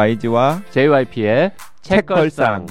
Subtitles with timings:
[0.00, 1.52] YG와 JYP의
[1.82, 2.64] 책걸상.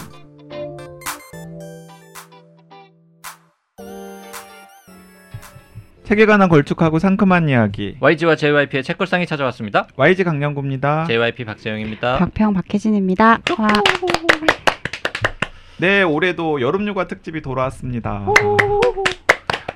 [6.05, 7.97] 책에 관한 걸쭉하고 상큼한 이야기.
[7.99, 9.85] YG와 JYP의 책걸상이 찾아왔습니다.
[9.95, 11.05] YG 강량구입니다.
[11.05, 12.17] JYP 박재영입니다.
[12.17, 13.25] 박평 박혜진입니다.
[13.59, 13.67] 와,
[15.77, 18.25] 네, 올해도 여름휴가 특집이 돌아왔습니다.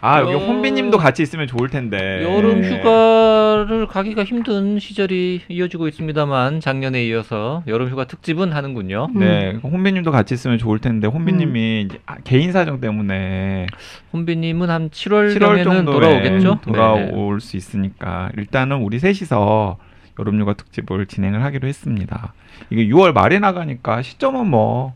[0.05, 2.23] 아, 여기 여- 혼비님도 같이 있으면 좋을 텐데.
[2.23, 2.77] 여름 네.
[2.77, 9.07] 휴가를 가기가 힘든 시절이 이어지고 있습니다만 작년에 이어서 여름 휴가 특집은 하는군요.
[9.15, 9.19] 음.
[9.19, 13.67] 네, 혼비님도 같이 있으면 좋을 텐데 혼비님이 이제 아, 개인 사정 때문에
[14.11, 16.49] 혼비님은 한 7월 7월 경에는 정도에 돌아오겠죠?
[16.55, 16.61] 네.
[16.65, 19.77] 돌아올 수 있으니까 일단은 우리 셋이서
[20.19, 22.33] 여름휴가 특집을 진행을 하기로 했습니다.
[22.69, 24.93] 이게 6월 말에 나가니까 시점은 뭐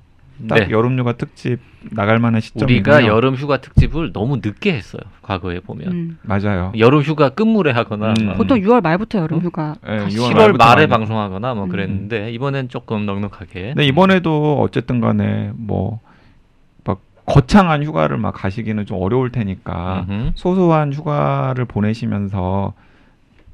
[0.48, 0.70] 딱 네.
[0.70, 1.60] 여름 휴가 특집
[1.92, 2.96] 나갈 만한 시점이고요.
[2.96, 5.02] 우리가 여름 휴가 특집을 너무 늦게 했어요.
[5.22, 6.18] 과거에 보면 음.
[6.22, 6.72] 맞아요.
[6.78, 8.28] 여름 휴가 끝물에 하거나 음.
[8.28, 9.76] 막 보통 6월 말부터 여름 휴가.
[9.88, 11.70] 예, 6월 7월 말부터 말에 많이 방송하거나 뭐 음.
[11.70, 13.74] 그랬는데 이번엔 조금 넉넉하게.
[13.74, 20.32] 근데 이번에도 어쨌든 간에 뭐막 거창한 휴가를 막 가시기는 좀 어려울 테니까 음흠.
[20.36, 22.74] 소소한 휴가를 보내시면서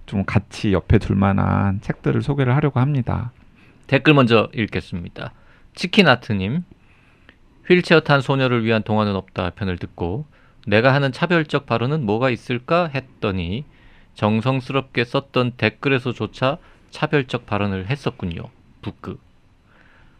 [0.05, 3.31] 좀 같이 옆에 둘 만한 책들을 소개를 하려고 합니다.
[3.87, 5.31] 댓글 먼저 읽겠습니다.
[5.75, 6.63] 치킨아트님
[7.67, 10.25] 휠체어 탄 소녀를 위한 동화는 없다 편을 듣고
[10.67, 13.65] 내가 하는 차별적 발언은 뭐가 있을까 했더니
[14.15, 16.57] 정성스럽게 썼던 댓글에서조차
[16.91, 18.43] 차별적 발언을 했었군요.
[18.81, 19.17] 북그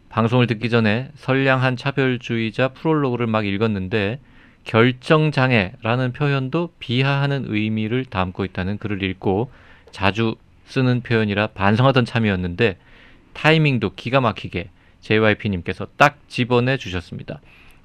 [0.08, 4.20] 방송을 듣기 전에 선량한 차별주의자 프롤로그를 막 읽었는데
[4.64, 9.50] 결정장애라는 표현도 비하하는 의미를 담고 있다는 글을 읽고
[9.90, 12.78] 자주 쓰는 표현이라 반성하던 참이었는데
[13.34, 14.70] 타이밍도 기가 막히게
[15.04, 17.40] JYP님께서 딱 집어내 주셨습니다.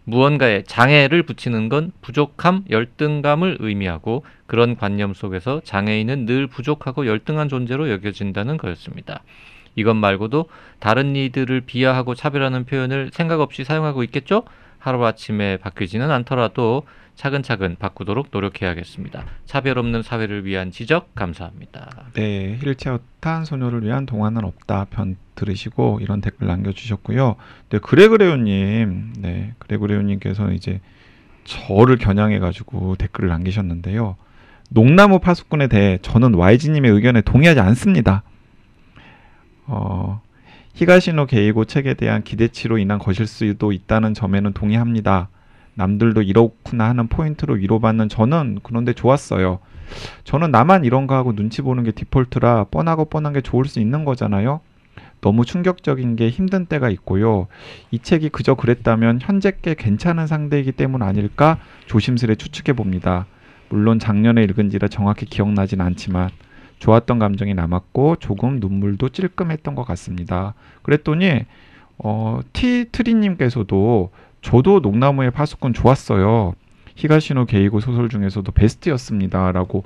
[0.06, 7.92] 무언가에 장애를 붙이는 건 부족함, 열등감을 의미하고 그런 관념 속에서 장애인은 늘 부족하고 열등한 존재로
[7.92, 9.22] 여겨진다는 거였습니다.
[9.76, 10.46] 이것 말고도
[10.80, 14.44] 다른 이들을 비하하고 차별하는 표현을 생각 없이 사용하고 있겠죠?
[14.80, 16.84] 하루아침에 바뀌지는 않더라도
[17.20, 19.26] 차근차근 바꾸도록 노력해야겠습니다.
[19.46, 22.06] 차별 없는 사회를 위한 지적 감사합니다.
[22.14, 27.36] 네, 휠체어 탄 소녀를 위한 동화는 없다 편 들으시고 이런 댓글 남겨주셨고요.
[27.72, 30.80] 네, 그레그레오님, 네, 그레그레오님께서 이제
[31.44, 34.16] 저를 겨냥해가지고 댓글을 남기셨는데요.
[34.70, 38.24] 농나무 파수꾼에 대해 저는 YG님의 의견에 동의하지 않습니다.
[39.66, 40.22] 어,
[40.74, 45.28] 히가시노 게이고 책에 대한 기대치로 인한 것일 수도 있다는 점에는 동의합니다.
[45.80, 49.60] 남들도 이렇구나 하는 포인트로 위로받는 저는 그런데 좋았어요.
[50.26, 54.04] 저는 나만 이런 거 하고 눈치 보는 게 디폴트라 뻔하고 뻔한 게 좋을 수 있는
[54.04, 54.60] 거잖아요.
[55.22, 57.48] 너무 충격적인 게 힘든 때가 있고요.
[57.92, 61.58] 이 책이 그저 그랬다면 현재 꽤 괜찮은 상대이기 때문 아닐까
[61.88, 63.26] 조심스레 추측해 봅니다.
[63.70, 66.30] 물론 작년에 읽은지라 정확히 기억나진 않지만
[66.80, 70.56] 좋았던 감정이 남았고 조금 눈물도 찔끔했던 것 같습니다.
[70.82, 71.46] 그랬더니
[71.98, 74.12] 어, 티 트리님께서도
[74.42, 76.54] 저도 농나무의 파수꾼 좋았어요.
[76.96, 79.84] 히가시노 게이고 소설 중에서도 베스트였습니다라고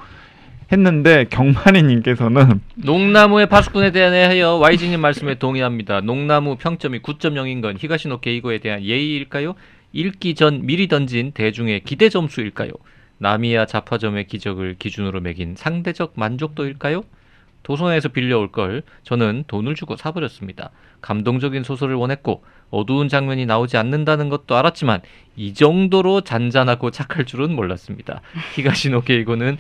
[0.72, 6.02] 했는데 경만이님께서는 농나무의 파수꾼에 대하여 YG님 말씀에 동의합니다.
[6.02, 9.56] 농나무 평점이 9.0인 건 히가시노 게이고에 대한 예의일까요?
[9.92, 12.72] 읽기 전 미리 던진 대중의 기대 점수일까요?
[13.20, 17.04] 나미야 잡화점의 기적을 기준으로 매긴 상대적 만족도일까요?
[17.64, 20.72] 도서관에서 빌려올 걸 저는 돈을 주고 사버렸습니다.
[21.02, 25.02] 감동적인 소설을 원했고 어두운 장면이 나오지 않는다는 것도 알았지만
[25.36, 28.22] 이 정도로 잔잔하고 착할 줄은 몰랐습니다.
[28.56, 29.58] 히가시노 게이고는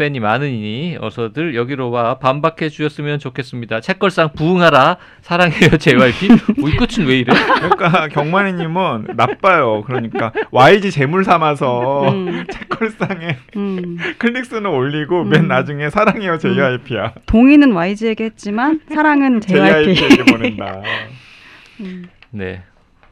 [0.00, 3.80] 팬이 많으니 어서들 여기로 와 반박해 주셨으면 좋겠습니다.
[3.82, 6.28] 책걸상 부응하라 사랑해요 JYP.
[6.56, 7.34] 우리 끝은 왜 이래?
[7.34, 9.82] 그러니까 경만이님은 나빠요.
[9.86, 13.98] 그러니까 YG 재물 삼아서 음, 책걸상에 음.
[14.16, 15.28] 클릭수는 올리고 음.
[15.28, 17.12] 맨 나중에 사랑해요 JYP야.
[17.26, 19.96] 동의는 YG에게 했지만 사랑은 JYP.
[19.96, 20.80] JYP에게 보낸다.
[21.80, 22.08] 음.
[22.30, 22.62] 네.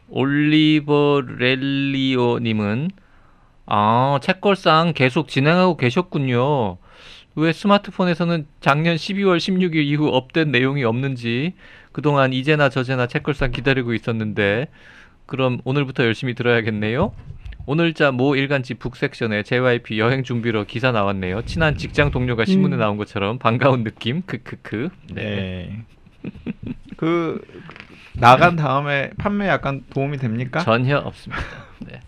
[0.09, 2.93] 올리버 렐리오님은
[3.71, 6.79] 아 책걸상 계속 진행하고 계셨군요.
[7.37, 11.55] 왜 스마트폰에서는 작년 12월 16일 이후 업된 내용이 없는지
[11.93, 14.69] 그동안 이제나 저제나 책걸상 기다리고 있었는데
[15.27, 17.13] 그럼 오늘부터 열심히 들어야겠네요.
[17.67, 21.43] 오늘자 모 일간지 북섹션에 JYP 여행 준비로 기사 나왔네요.
[21.43, 22.79] 친한 직장 동료가 신문에 음.
[22.79, 24.23] 나온 것처럼 반가운 느낌.
[24.23, 24.89] 크크크.
[25.13, 25.23] 네.
[25.23, 25.85] 네.
[26.97, 27.41] 그
[28.15, 30.61] 나간 다음에 판매 약간 도움이 됩니까?
[30.61, 31.43] 전혀 없습니다.
[31.81, 32.01] 네.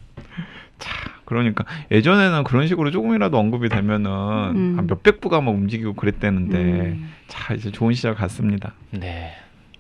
[1.31, 4.75] 그러니까 예전에는 그런 식으로 조금이라도 언급이 되면은 음.
[4.77, 7.09] 한 몇백 부가 막 움직이고 그랬대는데 음.
[7.29, 8.75] 자 이제 좋은 시절 같습니다.
[8.91, 9.33] 네.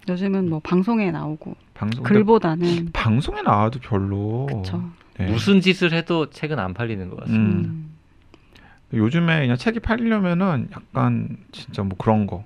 [0.09, 4.47] 요즘은 뭐 방송에 나오고 방송 글보다는 방송에 나와도 별로.
[4.47, 4.91] 그쵸.
[5.19, 5.27] 네.
[5.27, 7.69] 무슨 짓을 해도 책은 안 팔리는 것 같습니다.
[7.69, 7.91] 음.
[8.93, 8.97] 음.
[8.97, 12.45] 요즘에 그냥 책이 팔리려면은 약간 진짜 뭐 그런 거.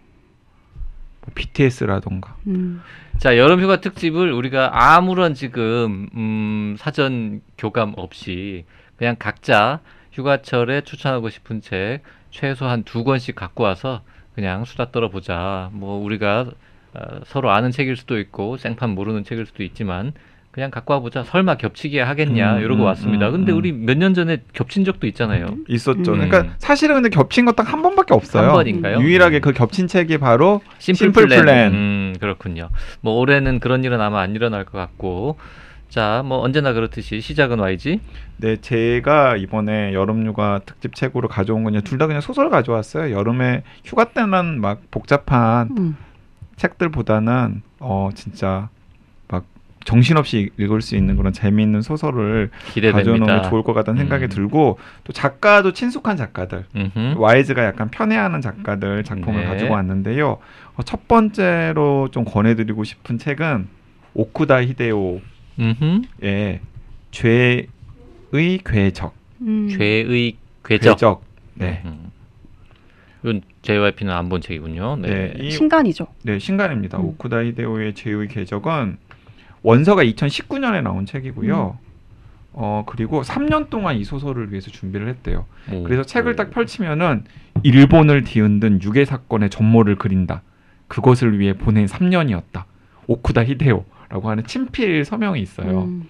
[1.24, 2.82] 뭐 BTS라던가 음.
[3.18, 8.64] 자 여름휴가 특집을 우리가 아무런 지금 음, 사전 교감 없이
[8.96, 9.80] 그냥 각자
[10.12, 12.00] 휴가철에 추천하고 싶은 책
[12.30, 14.02] 최소한 두 권씩 갖고 와서
[14.34, 15.70] 그냥 수다 떨어보자.
[15.72, 16.46] 뭐 우리가
[16.94, 20.12] 어, 서로 아는 책일 수도 있고 생판 모르는 책일 수도 있지만
[20.52, 21.24] 그냥 갖고 와보자.
[21.24, 23.26] 설마 겹치게 하겠냐 음, 이러고 음, 왔습니다.
[23.26, 23.56] 음, 근데 음.
[23.58, 25.46] 우리 몇 년 전에 겹친 적도 있잖아요.
[25.66, 26.12] 있었죠.
[26.12, 26.28] 음.
[26.28, 28.46] 그러니까 사실은 근데 겹친 거 딱 한 번밖에 없어요.
[28.46, 28.98] 한 번인가요?
[29.00, 31.40] 유일하게 그 겹친 책이 바로 심플, 심플 플랜.
[31.42, 31.72] 플랜.
[31.72, 32.70] 음, 그렇군요.
[33.00, 35.38] 뭐 올해는 그런 일은 아마 안 일어날 것 같고.
[35.88, 38.00] 자, 뭐 언제나 그렇듯이 시작은 YG.
[38.38, 41.82] 네, 제가 이번에 여름 휴가 특집 책으로 가져온 건요.
[41.82, 43.14] 둘다 그냥 소설 가져왔어요.
[43.14, 45.96] 여름에 휴가 때는 막 복잡한 음.
[46.56, 48.68] 책들보다는 어 진짜
[49.28, 49.44] 막
[49.84, 52.50] 정신없이 읽을 수 있는 그런 재미있는 소설을
[52.92, 53.26] 가져오는.
[53.26, 54.28] 게 좋을 것 같다는 생각이 음.
[54.28, 57.14] 들고 또 작가도 친숙한 작가들 음흠.
[57.18, 59.46] 와이즈가 약간 편애하는 작가들 작품을 네.
[59.46, 60.38] 가지고 왔는데요.
[60.76, 63.68] 어, 첫 번째로 좀 권해드리고 싶은 책은
[64.14, 65.22] 오쿠다 히데오의
[65.58, 66.02] 음흠.
[67.10, 67.68] 죄의
[68.64, 69.14] 궤적.
[69.42, 69.68] 음.
[69.68, 70.96] 죄의 궤적.
[70.96, 71.24] 궤적.
[71.54, 71.82] 네.
[71.84, 72.10] 음.
[73.22, 74.96] 이건 JYP는 안 본 책이군요.
[74.96, 75.08] 네.
[75.08, 76.06] 네, 이 신간이죠.
[76.24, 76.98] 네, 신간입니다.
[76.98, 77.04] 음.
[77.06, 78.98] 오쿠다 히데오의 죄의 궤적은
[79.62, 81.78] 원서가 2019년에 나온 책이고요.
[81.80, 81.84] 음.
[82.56, 85.44] 어 그리고 3년 동안 이 소설을 위해서 준비를 했대요.
[85.72, 85.82] 오.
[85.84, 87.24] 그래서 책을 딱 펼치면은
[87.64, 90.42] 일본을 뒤흔든 유괴 사건의 전모를 그린다.
[90.86, 92.64] 그것을 위해 보낸 3년이었다.
[93.08, 93.84] 오쿠다 히데오
[94.14, 95.82] 라고 하는 친필 서명이 있어요.
[95.82, 96.08] 음.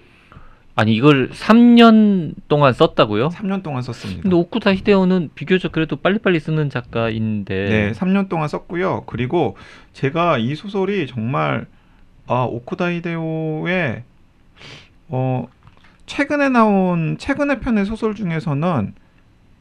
[0.75, 3.31] 아니 이걸 3년 동안 썼다고요?
[3.31, 4.21] 3년 동안 썼습니다.
[4.23, 7.69] 근데 오쿠타 히데오는 비교적 그래도 빨리빨리 쓰는 작가인데.
[7.69, 9.05] 네, 3년 동안 썼고요.
[9.07, 9.57] 그리고
[9.95, 11.67] 제가 이 소설이 정말
[12.27, 14.03] 아 오쿠다 히데오의
[15.09, 15.49] 어
[16.05, 18.95] 최근에 나온 최근의 편의 소설 중에서는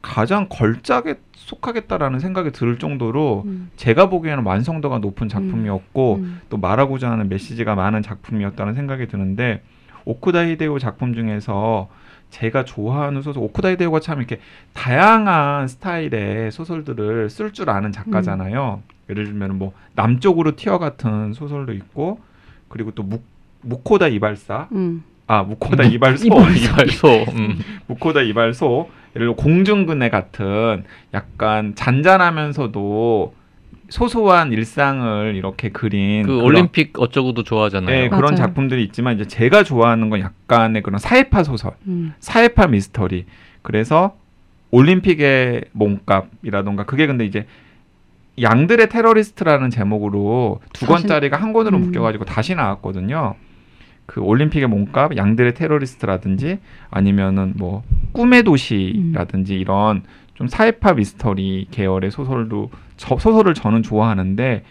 [0.03, 3.71] 가장 걸작에 속하겠다라는 생각이 들 정도로 음.
[3.77, 6.41] 제가 보기에는 완성도가 높은 작품이었고 음.
[6.49, 9.63] 또 말하고자 하는 메시지가 많은 작품이었다는 생각이 드는데
[10.05, 11.87] 오쿠다 히데오 작품 중에서
[12.31, 14.39] 제가 좋아하는 소설 오쿠다 히데오가 참 이렇게
[14.73, 18.81] 다양한 스타일의 소설들을 쓸 줄 아는 작가잖아요.
[19.09, 22.19] 예를 들면 뭐 남쪽으로 튀어 같은 소설도 있고
[22.67, 23.21] 그리고 또 무,
[23.61, 25.03] 무코다 이발사 음.
[25.27, 27.07] 아 무코다 이발소 이발소.
[27.35, 27.59] 음.
[27.87, 30.83] 무코다 이발소 예를 들어 공중근해 같은
[31.13, 33.33] 약간 잔잔하면서도
[33.89, 37.95] 소소한 일상을 이렇게 그린 그 그런- 올림픽 어쩌고도 좋아하잖아요.
[37.95, 38.35] 네, 그런 맞아요.
[38.37, 42.13] 작품들이 있지만 이제 제가 좋아하는 건 약간의 그런 사회파 소설, 음.
[42.19, 43.25] 사회파 미스터리.
[43.61, 44.15] 그래서
[44.71, 47.45] 올림픽의 몸값이라던가 그게 근데 이제
[48.41, 51.81] 양들의 테러리스트라는 제목으로 두 다시- 권짜리가 한 권으로 음.
[51.83, 53.35] 묶여가지고 다시 나왔거든요.
[54.05, 56.59] 그 올림픽의 몸값, 양들의 테러리스트라든지
[56.91, 60.03] 아니면은 뭐 꿈의 도시라든지 이런
[60.35, 64.63] 좀 사회파 미스터리 계열의 소설도 저, 소설을 저는 좋아하는데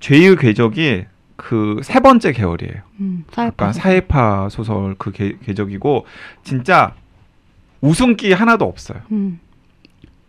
[0.00, 1.04] 죄의 궤적이
[1.36, 2.82] 그 세 번째 계열이에요.
[3.00, 3.24] 음.
[3.30, 3.64] 사회파.
[3.64, 6.04] 약간 사회파 소설 그 계, 궤적이고
[6.42, 6.94] 진짜
[7.80, 9.00] 웃음기 하나도 없어요.
[9.10, 9.40] 음.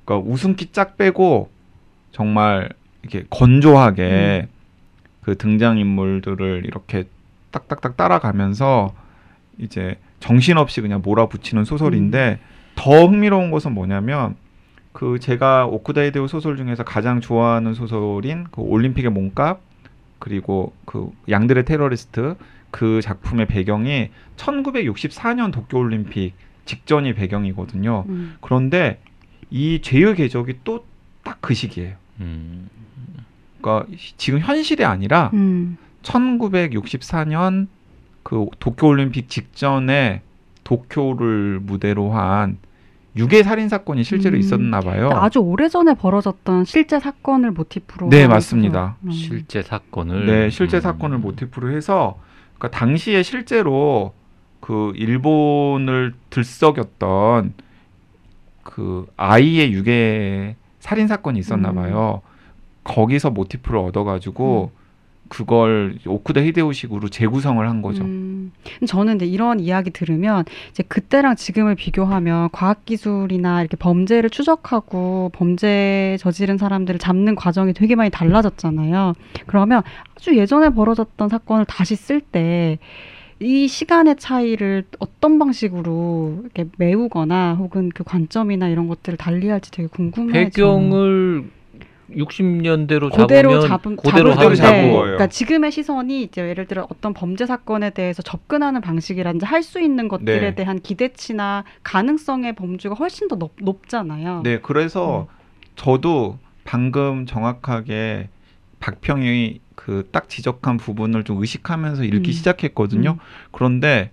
[0.05, 1.49] 그러니까 웃음기 쫙 빼고
[2.11, 2.69] 정말
[3.01, 4.47] 이렇게 건조하게
[5.21, 7.05] 그 등장 인물들을 이렇게
[7.51, 8.94] 딱딱딱 따라가면서
[9.57, 12.39] 이제 정신없이 그냥 몰아붙이는 소설인데
[12.75, 14.36] 더 흥미로운 것은 뭐냐면
[14.94, 19.62] 그 제가 오쿠다 히데오 소설 중에서 가장 좋아하는 소설인 그 올림픽의 몸값
[20.20, 22.36] 그리고 그 양들의 테러리스트
[22.72, 26.34] 그 작품의 배경이 1964년 도쿄 올림픽
[26.65, 28.05] 직전이 배경이거든요.
[28.08, 28.36] 음.
[28.41, 29.00] 그런데
[29.50, 30.91] 이 죄의 궤적이 또
[31.24, 31.96] 딱 그 시기예요.
[32.20, 32.70] 음.
[33.62, 35.77] 그러니까 지금 현실이 아니라 음.
[36.03, 37.67] 1964년
[38.24, 40.22] 그 도쿄 올림픽 직전에
[40.63, 42.58] 도쿄를 무대로 한
[43.15, 44.39] 유괴 살인 사건이 실제로 음.
[44.39, 45.10] 있었나 봐요.
[45.12, 48.96] 아주 오래전에 벌어졌던 실제 사건을 모티프로 네, 한 맞습니다.
[49.03, 49.12] 음.
[49.12, 50.25] 실제 사건을.
[50.25, 50.81] 네, 실제 음.
[50.81, 52.17] 사건을 모티프로 해서
[52.58, 54.13] 그러니까 당시에 실제로
[54.62, 57.53] 그 일본을 들썩였던
[58.63, 61.75] 그 아이의 유괴 살인 사건이 있었나 음.
[61.75, 62.22] 봐요.
[62.84, 64.72] 거기서 모티프를 얻어 가지고
[65.31, 68.03] 그걸 오쿠다 히데오식으로 재구성을 한 거죠.
[68.03, 68.51] 음,
[68.85, 76.17] 저는 근데 이런 이야기 들으면 이제 그때랑 지금을 비교하면 과학 기술이나 이렇게 범죄를 추적하고 범죄
[76.19, 79.13] 저지른 사람들을 잡는 과정이 되게 많이 달라졌잖아요.
[79.47, 79.83] 그러면
[80.17, 82.77] 아주 예전에 벌어졌던 사건을 다시 쓸 때
[83.41, 90.31] 이 시간의 차이를 어떤 방식으로 이렇게 메우거나 혹은 그 관점이나 이런 것들을 달리할지 되게 궁금해요.
[90.31, 91.50] 배경을
[92.15, 95.01] 60년대로 그대로 잡으면 잡은 하면 잡은 텐데, 거예요.
[95.01, 100.08] 그러니까 지금의 시선이 이제 예를 들어 어떤 범죄 사건에 대해서 접근하는 방식이라든지 할 수 있는
[100.08, 100.56] 것들에 네.
[100.56, 104.41] 대한 기대치나 가능성의 범주가 훨씬 더 높, 높잖아요.
[104.44, 105.27] 네, 그래서
[105.75, 108.27] 저도 방금 정확하게
[108.80, 112.34] 박평이 그 딱 지적한 부분을 좀 의식하면서 읽기 음.
[112.34, 113.12] 시작했거든요.
[113.12, 113.18] 음.
[113.51, 114.12] 그런데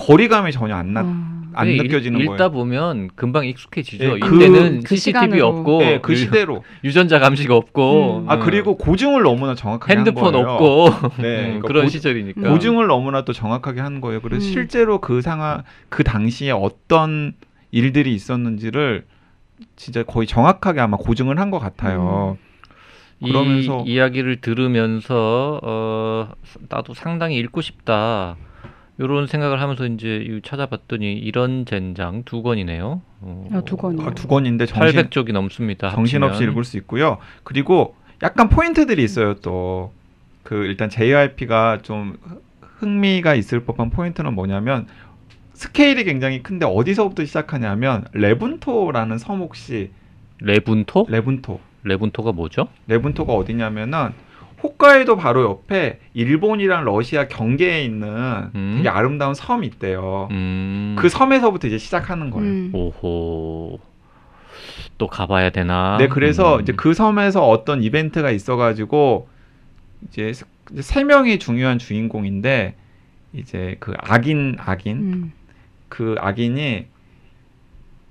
[0.00, 1.00] 거리감이 전혀 안 나.
[1.02, 1.40] 아.
[1.52, 2.34] 안 네, 느껴지는 읽, 거예요.
[2.36, 4.04] 읽다 보면 금방 익숙해지죠.
[4.04, 5.46] 예, 그- 이때는 그 CCTV 시간으로.
[5.48, 6.62] 없고 네, 그 시대로.
[6.84, 8.30] 유 전자 감식 없고 음.
[8.30, 10.48] 아 그리고 고증을 너무나 정확하게 핸드폰 한 거예요.
[10.48, 10.84] 없고
[11.20, 12.50] 네, 음, 그러니까 그런 고- 시절이니까.
[12.50, 14.20] 고증을 너무나 또 정확하게 하는 거예요.
[14.20, 14.52] 그래서 음.
[14.52, 17.32] 실제로 그 상황 그 당시에 어떤
[17.72, 19.04] 일들이 있었는지를
[19.74, 22.38] 진짜 거의 정확하게 아마 고증을 한 것 같아요.
[23.22, 26.28] 그러면서- 이 이야기를 들으면서 어
[26.68, 28.36] 나도 상당히 읽고 싶다.
[29.00, 33.02] 이런 생각을 하면서 이제 이 찾아봤더니 이런 젠장 두 권이네요.
[33.20, 34.06] 어, 아, 두 권이요.
[34.06, 35.90] 아, 두 권인데 정신 800쪽이 넘습니다.
[35.90, 36.52] 정신없이 합치면.
[36.52, 37.18] 읽을 수 있고요.
[37.42, 39.34] 그리고 약간 포인트들이 있어요.
[39.34, 39.92] 또
[40.42, 42.16] 그 일단 JYP가 좀
[42.78, 44.86] 흥미가 있을 법한 포인트는 뭐냐면
[45.52, 49.90] 스케일이 굉장히 큰데 어디서부터 시작하냐면 레분토라는 섬 혹시
[50.40, 51.06] 레분토?
[51.08, 52.68] 레분토 레분토가 뭐죠?
[52.88, 54.10] 레분토가 어디냐면은
[54.62, 58.74] 홋카이도 바로 옆에 일본이랑 러시아 경계에 있는 음.
[58.76, 60.28] 되게 아름다운 섬이 있대요.
[60.30, 60.96] 음.
[60.98, 62.46] 그 섬에서부터 이제 시작하는 거예요.
[62.48, 62.70] 음.
[62.74, 63.78] 오호.
[64.98, 65.96] 또 가봐야 되나?
[65.98, 66.60] 네, 그래서 음.
[66.60, 69.28] 이제 그 섬에서 어떤 이벤트가 있어가지고
[70.08, 70.32] 이제
[70.80, 72.74] 세- 명이 중요한 주인공인데
[73.32, 75.32] 이제 그 악인 악인 음.
[75.88, 76.86] 그 악인이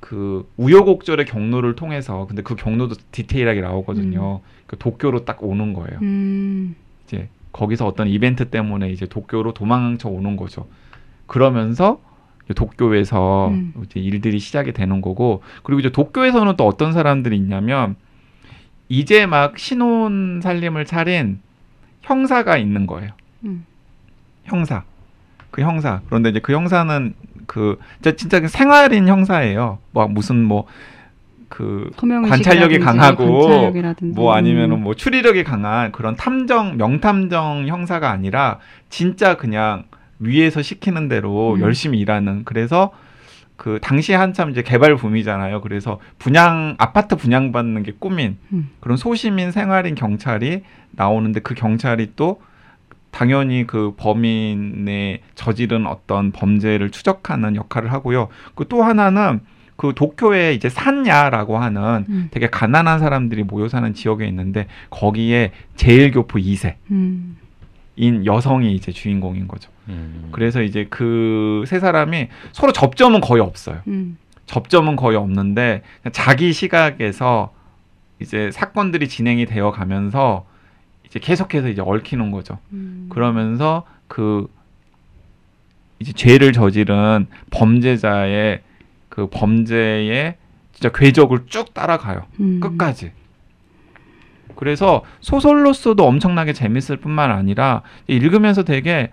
[0.09, 4.41] 그 우여곡절의 경로를 통해서 근데 그 경로도 디테일하게 나오거든요.
[4.65, 5.99] 그 도쿄로 딱 오는 거예요.
[6.01, 6.75] 음.
[7.05, 10.67] 이제 거기서 어떤 이벤트 때문에 이제 도쿄로 도망쳐 오는 거죠.
[11.27, 12.01] 그러면서
[12.55, 13.75] 도쿄에서 음.
[13.85, 17.95] 이제 일들이 시작이 되는 거고 그리고 이제 도쿄에서는 또 어떤 사람들이 있냐면
[18.87, 21.39] 이제 막 신혼 살림을 차린
[22.01, 23.11] 형사가 있는 거예요.
[23.43, 23.63] 음.
[24.45, 24.83] 형사.
[25.51, 26.01] 그 형사.
[26.07, 27.13] 그런데 이제 그 형사는
[27.50, 27.79] 그
[28.15, 29.79] 진짜 그 생활인 형사예요.
[29.91, 30.68] 뭐 무슨 뭐
[31.50, 34.15] 그 관찰력이 강하고 관찰력이라든지.
[34.15, 34.84] 뭐 아니면은 음.
[34.84, 39.86] 뭐 추리력이 강한 그런 탐정 명탐정 형사가 아니라 진짜 그냥
[40.20, 41.62] 위에서 시키는 대로 음.
[41.62, 42.91] 열심히 일하는 그래서
[43.58, 45.60] 그 당시에 한참 이제 개발 붐이잖아요.
[45.62, 48.70] 그래서 분양 아파트 분양받는 게 꿈인 음.
[48.79, 52.41] 그런 소시민 생활인 경찰이 나오는데 그 경찰이 또
[53.11, 58.29] 당연히 그 범인의 저지른 어떤 범죄를 추적하는 역할을 하고요.
[58.55, 59.39] 그 또 하나는
[59.75, 62.27] 그 도쿄에 이제 산야라고 하는 음.
[62.31, 67.37] 되게 가난한 사람들이 모여 사는 지역에 있는데 거기에 제일교포 2세인 음.
[68.25, 69.71] 여성이 이제 주인공인 거죠.
[69.87, 70.29] 음.
[70.31, 73.79] 그래서 이제 그 세 사람이 서로 접점은 거의 없어요.
[73.87, 74.17] 음.
[74.45, 77.53] 접점은 거의 없는데 자기 시각에서
[78.19, 80.45] 이제 사건들이 진행이 되어 가면서
[81.09, 82.59] 이제 계속해서 이제 얽히는 거죠.
[82.71, 83.07] 음.
[83.09, 84.47] 그러면서 그
[85.99, 88.61] 이제 죄를 저지른 범죄자의
[89.09, 90.35] 그 범죄의
[90.73, 92.25] 진짜 궤적을 쭉 따라가요.
[92.39, 92.59] 음.
[92.59, 93.11] 끝까지.
[94.55, 99.11] 그래서 소설로서도 엄청나게 재밌을 뿐만 아니라 읽으면서 되게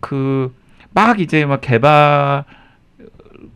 [0.00, 0.52] 그
[0.94, 2.44] 막 이제 막 개발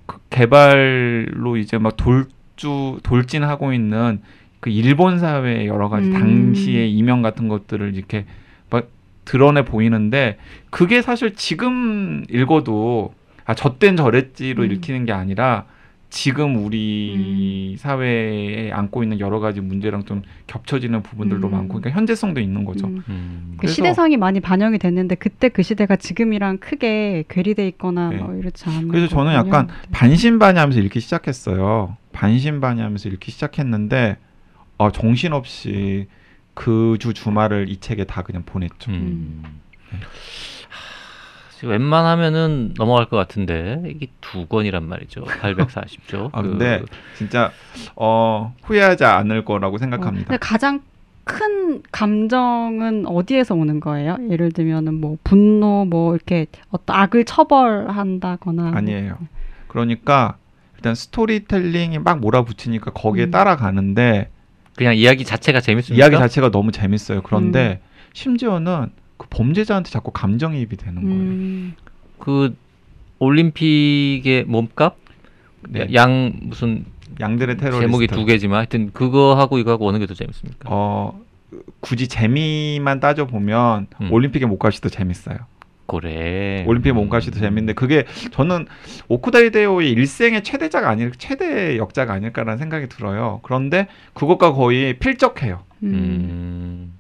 [0.07, 4.21] 그 개발로 이제 막 돌주 돌진하고 있는
[4.61, 6.12] 그 일본 사회의 여러 가지 음.
[6.12, 8.27] 당시의 이면 같은 것들을 이렇게
[8.71, 8.88] 막
[9.25, 10.38] 드러내 보이는데
[10.71, 14.73] 그게 사실 지금 읽어도 아 저땐 저랬지로 음.
[14.73, 15.67] 읽히는 게 아니라
[16.11, 21.53] 지금 우리 사회에 안고 있는 여러 가지 문제랑 좀 겹쳐지는 부분들도 음.
[21.53, 22.87] 많고 그러니까 현재성도 있는 거죠.
[22.87, 23.03] 음.
[23.09, 23.55] 음.
[23.59, 28.17] 그 시대상이 많이 반영이 됐는데 그때 그 시대가 지금이랑 크게 괴리돼 있거나 네.
[28.17, 29.49] 뭐 이렇지 않은 그래서 저는 거군요.
[29.49, 31.97] 약간 반신반의하면서 읽기 시작했어요.
[32.12, 34.17] 반신반의하면서 읽기 시작했는데
[34.79, 36.07] 아, 정신없이
[36.55, 38.91] 그 주 주말을 이 책에 다 그냥 보냈죠.
[38.91, 39.43] 음.
[39.93, 45.25] 하, 지금 웬만하면은 넘어갈 것 같은데 이게 두 권이란 말이죠.
[45.25, 46.31] 840조.
[46.35, 46.83] 아 근데
[47.17, 47.53] 진짜
[47.95, 50.27] 어, 후회하지 않을 거라고 어, 생각합니다.
[50.27, 50.81] 근데 가장
[51.23, 54.17] 큰 감정은 어디에서 오는 거예요?
[54.31, 59.19] 예를 들면은 뭐 분노, 뭐 이렇게 어떤 악을 처벌한다거나 아니에요.
[59.69, 60.39] 그러니까
[60.75, 63.31] 일단 스토리텔링이 막 몰아붙이니까 거기에 음.
[63.31, 64.31] 따라가는데
[64.79, 66.03] 그냥 이야기 자체가 재밌습니까?
[66.03, 67.21] 이야기 자체가 너무 재밌어요.
[67.23, 68.09] 그런데 음.
[68.13, 71.17] 심지어는 그 범죄자한테 자꾸 감정이입이 되는 거예요.
[71.19, 71.75] 음,
[72.19, 72.55] 그
[73.19, 74.97] 올림픽의 몸값
[75.69, 75.89] 네.
[75.95, 76.85] 양 무슨
[77.21, 77.81] 양들의 테러리스트.
[77.85, 80.69] 제목이 두 개지만 하여튼 그거 하고 이거 하고 어느 게 더 재밌습니까?
[80.71, 81.21] 어
[81.81, 84.13] 굳이 재미만 따져 보면 음.
[84.13, 85.39] 올림픽의 몸값이 더 재밌어요.
[85.88, 86.64] 그래.
[86.66, 88.66] 올림픽의 몸값이 더 재밌는데 그게 저는
[89.09, 93.40] 오쿠다 히데오의 일생의 최대자가 아닐 최대 역자가 아닐까라는 생각이 들어요.
[93.42, 95.64] 그런데 그것과 거의 필적해요.
[95.85, 95.88] 음.
[95.95, 96.99] 음.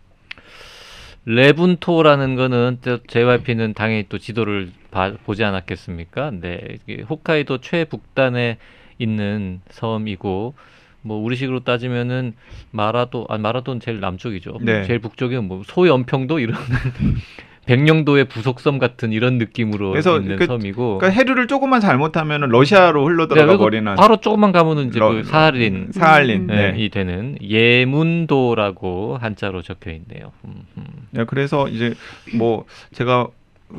[1.26, 6.30] 레분토라는 거는 또 JYP는 당연히 또 지도를 봐- 보지 않았겠습니까?
[6.40, 8.56] 네, 이게 홋카이도 최북단에
[8.98, 10.54] 있는 섬이고
[11.02, 12.32] 뭐 우리식으로 따지면은
[12.70, 14.58] 마라도 아 마라도는 제일 남쪽이죠.
[14.62, 14.84] 네.
[14.84, 16.56] 제일 북쪽이면 뭐 소연평도 이런
[17.68, 20.98] 백령도의 부속섬 같은 이런 느낌으로 그래서 있는 그- 섬이고.
[20.98, 25.22] 그러니까 해류를 조금만 잘못하면 러시아로 흘러 네, 들어가 버리는 바로 조금만 가면은 이제 러- 그
[25.24, 26.42] 사할린 사할린.
[26.42, 26.46] 음.
[26.46, 26.78] 네, 네.
[26.82, 30.32] 이 되는 예문도라고 한자로 적혀 있네요.
[30.46, 30.84] 음, 음.
[31.10, 31.94] 네, 그래서 이제
[32.34, 33.28] 뭐 제가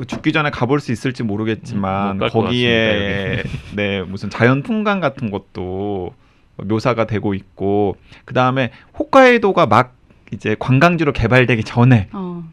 [0.05, 3.41] 죽기 전에 가볼 수 있을지 음, 모르겠지만 못갈것 거기에
[3.75, 6.13] 네 무슨 자연 풍광 같은 것도
[6.57, 8.69] 묘사가 되고 있고 그 다음에
[8.99, 9.95] 홋카이도가 막
[10.31, 12.43] 이제 관광지로 개발되기 전에 어.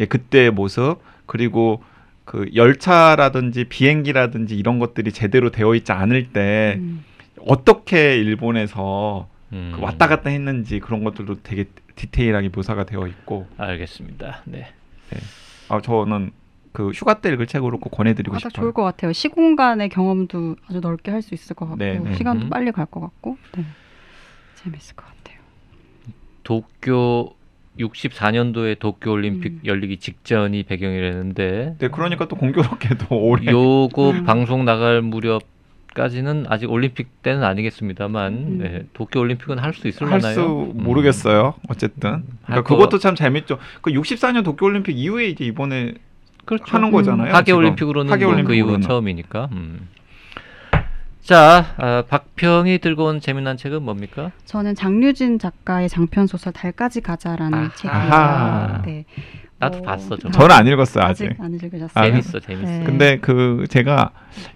[0.00, 1.82] 예, 그때의 모습 그리고
[2.24, 7.04] 그 열차라든지 비행기라든지 이런 것들이 제대로 되어 있지 않을 때 음.
[7.46, 9.72] 어떻게 일본에서 음.
[9.76, 14.42] 그 왔다 갔다 했는지 그런 것들도 되게 디테일하게 묘사가 되어 있고 알겠습니다.
[14.44, 14.66] 네.
[15.68, 16.32] 아 저는
[16.72, 18.64] 그 휴가 때 읽을 책으로 꼭 권해드리고 아, 딱 싶어요.
[18.64, 19.12] 좋을 것 같아요.
[19.12, 22.14] 시공간의 경험도 아주 넓게 할 수 있을 것 같고 네, 네.
[22.14, 22.50] 시간도 음.
[22.50, 23.64] 빨리 갈 것 같고 네.
[24.56, 25.38] 재밌을 것 같아요.
[26.42, 27.35] 도쿄
[27.78, 29.60] 64년도에 도쿄 올림픽 음.
[29.64, 34.24] 열리기 직전이 배경이라는데 네, 그러니까 또 공교롭게도 올해 요거 음.
[34.24, 35.42] 방송 나갈 무렵
[35.94, 38.58] 까지는 아직 올림픽 때는 아니겠습니다만 음.
[38.60, 40.20] 네, 도쿄 올림픽은 할 수 있을라나요?
[40.26, 40.82] 할수 음.
[40.84, 41.54] 모르겠어요.
[41.68, 43.58] 어쨌든 할 그러니까 거- 그것도 참 재밌죠.
[43.80, 45.94] 그 64년 도쿄 올림픽 이후에 이제 이번에
[46.44, 46.64] 그렇죠.
[46.66, 46.92] 하는 음.
[46.92, 47.32] 거잖아요.
[47.34, 47.58] 하계 지금.
[47.60, 48.80] 올림픽으로는 하계 뭐그 이후 올림픽으로는.
[48.86, 49.48] 처음이니까.
[49.52, 49.88] 음.
[51.26, 54.30] 자, 아, 박평이 들고 온 재미난 책은 뭡니까?
[54.44, 57.72] 저는 장류진 작가의 장편 소설 달까지 가자라는 아하.
[57.74, 58.82] 책입니다.
[58.86, 59.04] 네.
[59.58, 60.30] 나도 어, 봤어, 저거.
[60.30, 61.26] 저는 안 읽었어요 아직.
[61.30, 61.90] 아직 안 읽으셨어요?
[61.94, 62.70] 아, 재밌어, 재밌어.
[62.70, 62.84] 네.
[62.84, 64.12] 근데 그 제가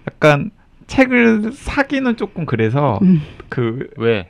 [0.07, 0.51] 약간
[0.87, 3.21] 책을 사기는 조금 그래서 음.
[3.49, 4.29] 그 왜?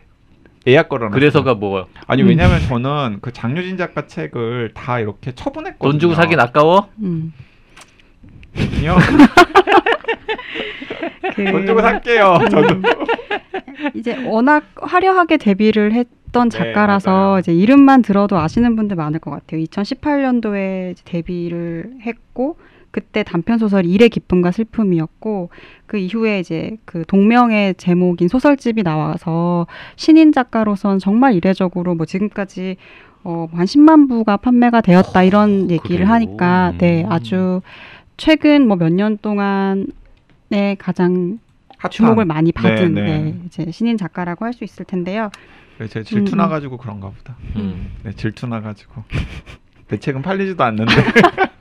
[0.65, 1.13] 예약 걸어놨어요.
[1.13, 1.85] 그래서가 뭐야?
[2.07, 2.27] 아니 음.
[2.29, 5.91] 왜냐면 저는 그 장유진 작가 책을 다 이렇게 처분했거든요.
[5.91, 6.89] 돈 주고 사긴 아까워?
[7.03, 7.33] 음.
[8.55, 8.97] 아니요.
[11.35, 12.39] 그- 돈 주고 살게요.
[12.49, 12.67] 저도.
[13.95, 17.39] 이제 워낙 화려하게 데뷔를 했던 네, 작가라서 맞아요.
[17.39, 19.61] 이제 이름만 들어도 아시는 분들 많을 것 같아요.
[19.63, 22.57] 2018년도에 데뷔를 했고
[22.91, 25.49] 그때 단편 소설 일의 기쁨과 슬픔이었고
[25.85, 32.75] 그 이후에 이제 그 동명의 제목인 소설집이 나와서 신인 작가로선 정말 이례적으로 뭐 지금까지
[33.23, 36.07] 어, 한 10만 부가 판매가 되었다 이런 얘기를 그래요?
[36.09, 37.11] 하니까 네 음.
[37.11, 37.61] 아주
[38.25, 41.39] 최근 뭐 몇 년 동안에 가장
[41.79, 41.89] 핫한.
[41.89, 43.17] 주목을 많이 받은 네, 네.
[43.23, 45.31] 네, 이제 신인 작가라고 할 수 있을 텐데요.
[45.79, 47.35] 네, 제 질투 음, 나가지고 그런가 보다.
[47.55, 47.91] 음.
[48.03, 49.03] 네, 질투 나가지고.
[49.87, 50.93] 내 책은 팔리지도 않는데.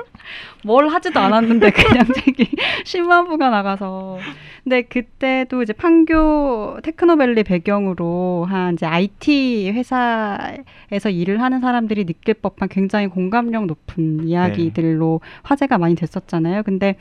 [0.65, 2.51] 뭘 하지도 않았는데 그냥 책이
[2.85, 4.19] 10만 부가 나가서.
[4.65, 12.69] 근데 그때도 이제 판교 테크노밸리 배경으로 한 이제 IT 회사에서 일을 하는 사람들이 느낄 법한
[12.69, 16.63] 굉장히 공감력 높은 이야기들로 화제가 많이 됐었잖아요.
[16.65, 16.97] 근데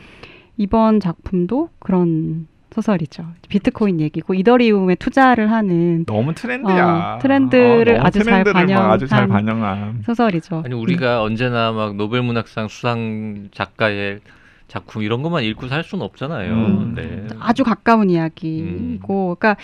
[0.57, 3.25] 이번 작품도 그런 소설이죠.
[3.49, 7.15] 비트코인 얘기고 이더리움에 투자를 하는 너무 트렌드야.
[7.15, 10.03] 어, 트렌드를 너무 아주 잘 아주 잘 반영한.
[10.05, 10.63] 소설이죠.
[10.65, 14.19] 아니 우리가 언제나 막 노벨 문학상 수상 작가의
[14.67, 16.53] 작품 이런 것만 읽고 살 수는 없잖아요.
[16.53, 16.93] 음.
[16.95, 17.27] 네.
[17.39, 19.59] 아주 가까운 이야기고, 그러니까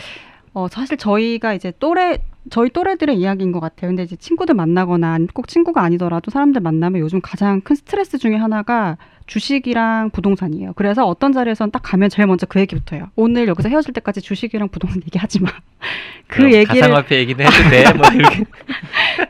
[0.54, 2.18] 어, 사실 저희가 이제 또래
[2.50, 3.90] 저희 또래들의 이야기인 것 같아요.
[3.90, 8.98] 근데 이제 친구들 만나거나 꼭 친구가 아니더라도 사람들 만나면 요즘 가장 큰 스트레스 중에 하나가
[9.28, 10.74] 주식이랑 부동산이에요.
[10.76, 13.08] 그래서 어떤 자리에선 딱 가면 제일 먼저 그 얘기부터 해요.
[13.16, 15.50] 오늘 여기서 헤어질 때까지 주식이랑 부동산 얘기하지 마.
[16.28, 17.92] 그 얘기를 가상화폐 얘기는 해도 돼.
[17.94, 18.44] 뭐 이렇게.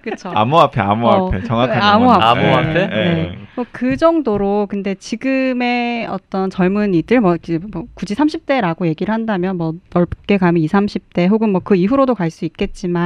[0.02, 0.30] 그렇죠.
[0.34, 1.38] 암호화폐, 암호화폐.
[1.38, 1.80] 어, 정확하게.
[1.80, 2.26] 암호화폐.
[2.26, 2.74] 암호화폐?
[2.74, 3.14] 네, 네.
[3.14, 3.38] 네.
[3.56, 7.38] 뭐 그 정도로 근데 지금의 어떤 젊은이들 뭐,
[7.72, 12.30] 뭐 굳이 30대라고 얘기를 한다면 뭐 넓게 가면 20, 30대 혹은 뭐 그 이후로도 갈
[12.32, 13.05] 수 있겠지만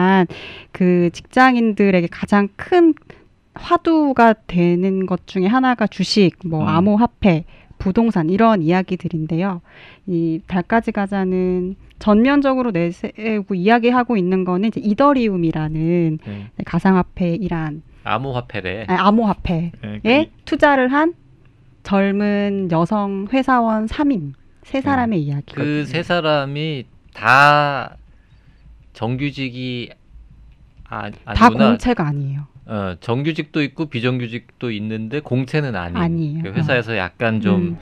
[0.72, 2.94] 그 직장인들에게 가장 큰
[3.54, 6.68] 화두가 되는 것 중에 하나가 주식, 뭐 음.
[6.68, 7.46] 암호화폐,
[7.78, 9.62] 부동산 이런 이야기들인데요.
[10.08, 16.48] 이 달까지 가자는 전면적으로 내세우고 이야기하고 있는 거는 이제 이더리움이라는 네.
[16.66, 18.86] 가상화폐 이란 암호화폐래.
[18.88, 21.14] 아니, 암호화폐 네, 에 투자를 한
[21.84, 24.34] 젊은 여성 회사원 3인
[24.64, 25.54] 세 사람의 이야기.
[25.56, 27.98] 그 세 사람이 다
[29.00, 29.92] 정규직이
[30.90, 31.70] 아, 다 아니구나.
[31.70, 32.48] 공채가 아니에요.
[32.66, 35.96] 어, 정규직도 있고 비정규직도 있는데 공채는 아닌.
[35.96, 36.44] 아니에요.
[36.44, 37.78] 그 회사에서 약간 좀 음.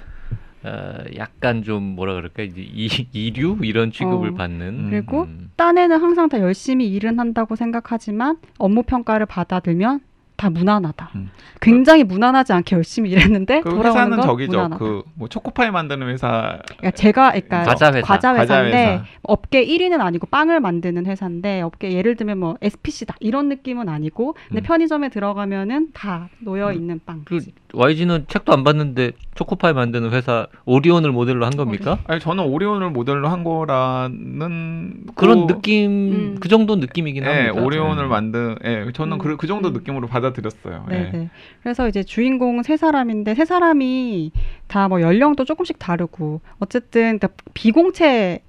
[0.64, 4.34] 어, 약간 좀 뭐라 그럴까 이, 이류 이런 취급을 어.
[4.36, 4.68] 받는.
[4.68, 4.90] 음.
[4.92, 5.50] 그리고 음.
[5.56, 10.02] 딴에는 항상 다 열심히 일은 한다고 생각하지만 업무 평가를 받아들면
[10.38, 11.10] 다 무난하다.
[11.16, 11.32] 음.
[11.62, 14.52] 굉장히 무난하지 않게 열심히 일했는데 그 돌아오는 회사는 건 저기죠.
[14.52, 14.78] 무난하다.
[14.78, 18.02] 그 뭐 초코파이 만드는 회사 그러니까 제가 그러니까 과자 회사.
[18.02, 19.04] 과자 과자 회사인데 회사.
[19.24, 24.62] 업계 1위는 아니고 빵을 만드는 회사인데 업계 예를 들면 뭐 SPC다 이런 느낌은 아니고 근데
[24.62, 24.64] 음.
[24.64, 27.24] 편의점에 들어가면은 다 놓여 있는 빵.
[27.26, 27.40] 그
[27.74, 31.98] YG는 책도 안 봤는데 초코파이 만드는 회사 오리온을 모델로 한 겁니까?
[32.08, 36.38] 아니 저는 오리온을 모델로 한 거라는 그런 그- 느낌 음.
[36.40, 37.62] 그 정도 느낌이긴 예, 합니다.
[37.62, 38.10] 오리온을 음.
[38.10, 39.18] 만든 예, 저는 음.
[39.18, 39.74] 그, 그 정도 음.
[39.74, 40.86] 느낌으로 받아 들였어요.
[40.90, 41.18] 네, 예.
[41.18, 41.30] 네.
[41.64, 44.32] 그래서 이제 주인공 세 사람인데 세 사람이
[44.68, 48.40] 다 뭐 연령도 조금씩 다르고 어쨌든 그러니까 비공채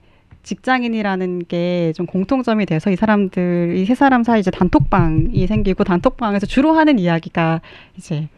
[0.42, 6.46] 직장인이라는 게 좀 공통점이 돼서 이 사람들 이 세 사람 사이 이제 단톡방이 생기고 단톡방에서
[6.46, 7.60] 주로 하는 이야기가
[7.96, 8.28] 이제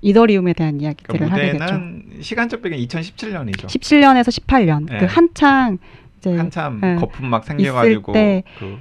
[0.00, 1.64] 이더리움에 대한 이야기들을 그러니까 하게 되죠.
[1.64, 3.66] 무대는 시간적 배경 2017년이죠.
[3.66, 4.98] 17년에서 18년 네.
[4.98, 5.78] 그 한창
[6.18, 6.96] 이제 한참 네.
[6.96, 8.42] 거품 막 생겨가지고 때.
[8.58, 8.76] 그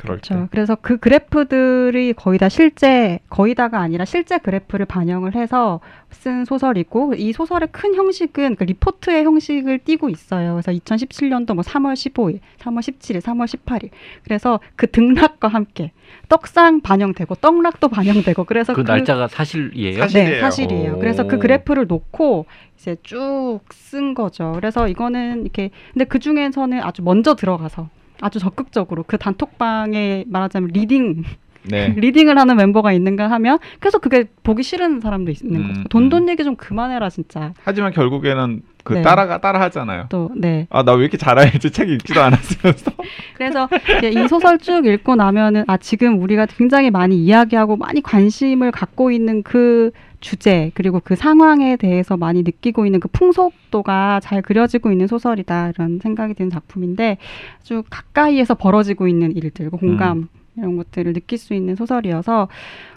[0.00, 0.34] 그럴 그렇죠.
[0.34, 0.46] 때.
[0.50, 7.14] 그래서 그 그래프들이 거의 다 실제 거의 다가 아니라 실제 그래프를 반영을 해서 쓴 소설이고
[7.14, 10.52] 이 소설의 큰 형식은 그 리포트의 형식을 띠고 있어요.
[10.54, 13.90] 그래서 2017년도 뭐 3월 15일, 3월 17일, 3월 18일.
[14.24, 15.92] 그래서 그 등락과 함께
[16.28, 19.98] 떡상 반영되고 떡락도 반영되고 그래서 그 날짜가 사실이에요?
[20.00, 20.40] 사실- 네, 사실이에요.
[20.40, 20.98] 사실이에요.
[20.98, 21.38] 그래서 그 오.
[21.38, 23.60] 그래프를 놓고 이제 쭉
[23.90, 24.52] 쓴 거죠.
[24.54, 27.88] 그래서 이거는 이렇게 근데 그 중에서는 아주 먼저 들어가서
[28.20, 31.24] 아주 적극적으로 그 단톡방에 말하자면 리딩
[31.68, 31.88] 네.
[31.96, 35.84] 리딩을 하는 멤버가 있는가 하면 계속 그게 보기 싫은 사람도 있는 음, 거죠.
[35.90, 36.28] 돈돈 음.
[36.30, 37.52] 얘기 좀 그만해라 진짜.
[37.64, 39.02] 하지만 결국에는 그 네.
[39.02, 40.06] 따라가 따라 하잖아요.
[40.08, 40.66] 또 네.
[40.70, 42.92] 아 나 왜 이렇게 잘 알지 책 읽지도 않았으면서.
[43.36, 48.70] 그래서 이제 이 소설 쭉 읽고 나면은 아 지금 우리가 굉장히 많이 이야기하고 많이 관심을
[48.70, 54.92] 갖고 있는 그 주제 그리고 그 상황에 대해서 많이 느끼고 있는 그 풍속도가 잘 그려지고
[54.92, 57.16] 있는 소설이다 이런 생각이 드는 작품인데
[57.60, 62.48] 아주 가까이에서 벌어지고 있는 일들 그 공감 이런 것들을 느낄 수 있는 소설이어서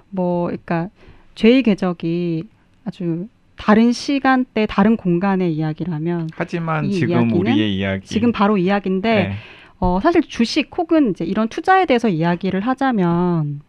[0.10, 0.90] 뭐 그러니까
[1.36, 2.44] 죄의 궤적이
[2.86, 8.06] 아주 다른 시간대 다른 공간의 이야기라면 하지만 이 지금 우리의 이야기.
[8.06, 9.34] 지금 바로 이야기인데 네.
[9.80, 13.60] 어, 사실 주식 혹은 이제 이런 투자에 대해서 이야기를 하자면,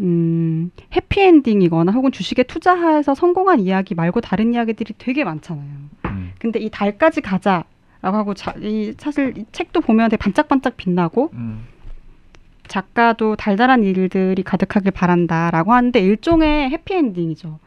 [0.00, 5.68] 음, 해피엔딩이거나 혹은 주식에 투자해서 성공한 이야기 말고 다른 이야기들이 되게 많잖아요.
[6.06, 6.32] 음.
[6.38, 7.64] 근데 이 달까지 가자라고
[8.02, 11.66] 하고, 자, 이, 사실 이 책도 보면 되게 반짝반짝 빛나고, 음.
[12.68, 17.58] 작가도 달달한 일들이 가득하길 바란다라고 하는데 일종의 해피엔딩이죠.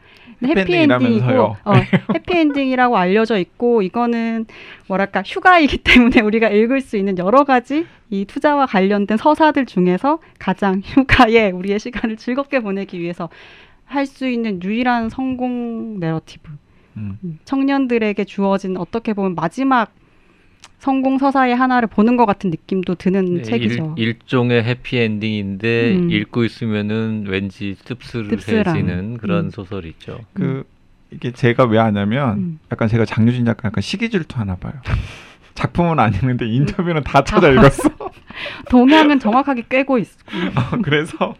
[0.44, 1.56] 해피엔딩이라면서요.
[1.64, 1.72] 어,
[2.14, 4.46] 해피엔딩이라고 알려져 있고 이거는
[4.88, 10.80] 뭐랄까 휴가이기 때문에 우리가 읽을 수 있는 여러 가지 이 투자와 관련된 서사들 중에서 가장
[10.84, 13.28] 휴가에 우리의 시간을 즐겁게 보내기 위해서
[13.84, 16.50] 할 수 있는 유일한 성공 내러티브.
[16.96, 17.18] 음.
[17.24, 19.92] 음, 청년들에게 주어진 어떻게 보면 마지막
[20.82, 23.94] 성공 서사의 하나를 보는 것 같은 느낌도 드는 네, 책이죠.
[23.96, 26.10] 일, 일종의 해피엔딩인데 음.
[26.10, 29.18] 읽고 있으면은 왠지 씁쓸해지는.
[29.18, 29.50] 그런 음.
[29.50, 30.18] 소설이죠.
[30.32, 30.64] 그
[31.12, 32.58] 이게 제가 왜 하냐면 음.
[32.72, 34.72] 약간 제가 장유진 작가 약간 시기 질투 하나 봐요.
[35.54, 37.88] 작품은 안 읽는데 인터뷰는 다 찾아 다 읽었어.
[38.68, 40.10] 동향은 정확하게 꿰고 있고.
[40.58, 41.36] 어, 그래서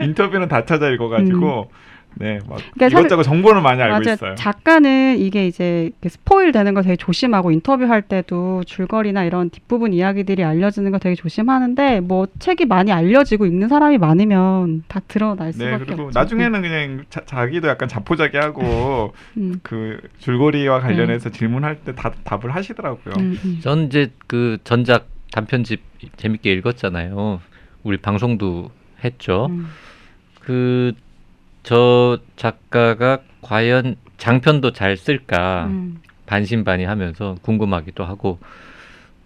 [0.00, 1.70] 인터뷰는 다 찾아 읽어가지고
[2.16, 4.14] 네, 막 그러니까 사실- 이것저것 정보는 많이 알고 맞아요.
[4.14, 4.34] 있어요.
[4.36, 10.90] 작가는 이게 이제 스포일 되는 거 되게 조심하고 인터뷰할 때도 줄거리나 이런 뒷부분 이야기들이 알려지는
[10.92, 16.02] 거 되게 조심하는데 뭐 책이 많이 알려지고 읽는 사람이 많으면 다 드러날 수밖에 네, 그리고
[16.04, 16.18] 없죠.
[16.18, 23.14] 나중에는 그냥 자, 기도 약간 자포자기하고 음, 그 줄거리와 관련해서 질문할 때 다 답을 하시더라고요.
[23.18, 23.58] 음, 음.
[23.62, 25.80] 전 이제 그 전작 단편집
[26.16, 27.40] 재밌게 읽었잖아요.
[27.82, 28.70] 우리 방송도
[29.04, 29.46] 했죠.
[29.50, 29.66] 음.
[30.40, 30.92] 그
[31.64, 36.00] 저 작가가 과연 장편도 잘 쓸까 음.
[36.26, 38.38] 반신반의하면서 궁금하기도 하고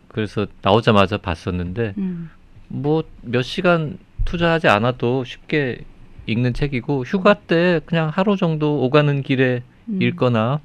[0.09, 2.31] 그래서 나오자마자 봤었는데 음.
[2.69, 5.81] 뭐몇 시간 투자하지 않아도 쉽게
[6.27, 10.03] 읽는 책이고 휴가 때 그냥 하루 정도 오가는 길에 음.
[10.03, 10.61] 읽거나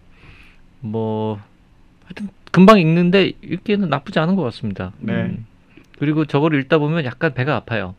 [0.79, 1.39] 뭐
[2.05, 4.91] 하여튼 금방 읽는데 읽기에는 나쁘지 않은 것 같습니다.
[4.99, 5.13] 네.
[5.13, 5.45] 음.
[5.97, 7.95] 그리고 저걸 읽다 보면 약간 배가 아파요.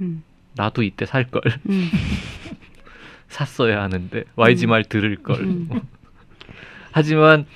[0.00, 0.22] 음.
[0.54, 1.88] 나도 이때 살걸 음.
[3.32, 4.70] 샀어야 하는데 YG 음.
[4.70, 5.40] 말 들을 걸.
[5.40, 5.68] 음.
[6.92, 7.46] 하지만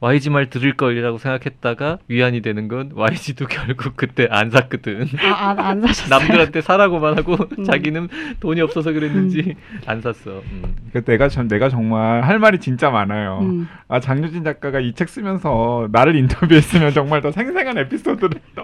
[0.00, 5.06] YG 말 들을 걸이라고 생각했다가 위안이 되는 건 YG도 결국 그때 안 샀거든.
[5.20, 6.18] 아, 안, 안 사셨어요?
[6.20, 7.64] 남들한테 사라고만 하고 음.
[7.64, 10.40] 자기는 돈이 없어서 그랬는지 안 샀어.
[10.52, 10.76] 음.
[10.92, 13.40] 그 내가 전 내가 정말 할 말이 진짜 많아요.
[13.42, 13.68] 음.
[13.88, 18.62] 아 장유진 작가가 이 책 쓰면서 나를 인터뷰했으면 정말 더 생생한 에피소드를 또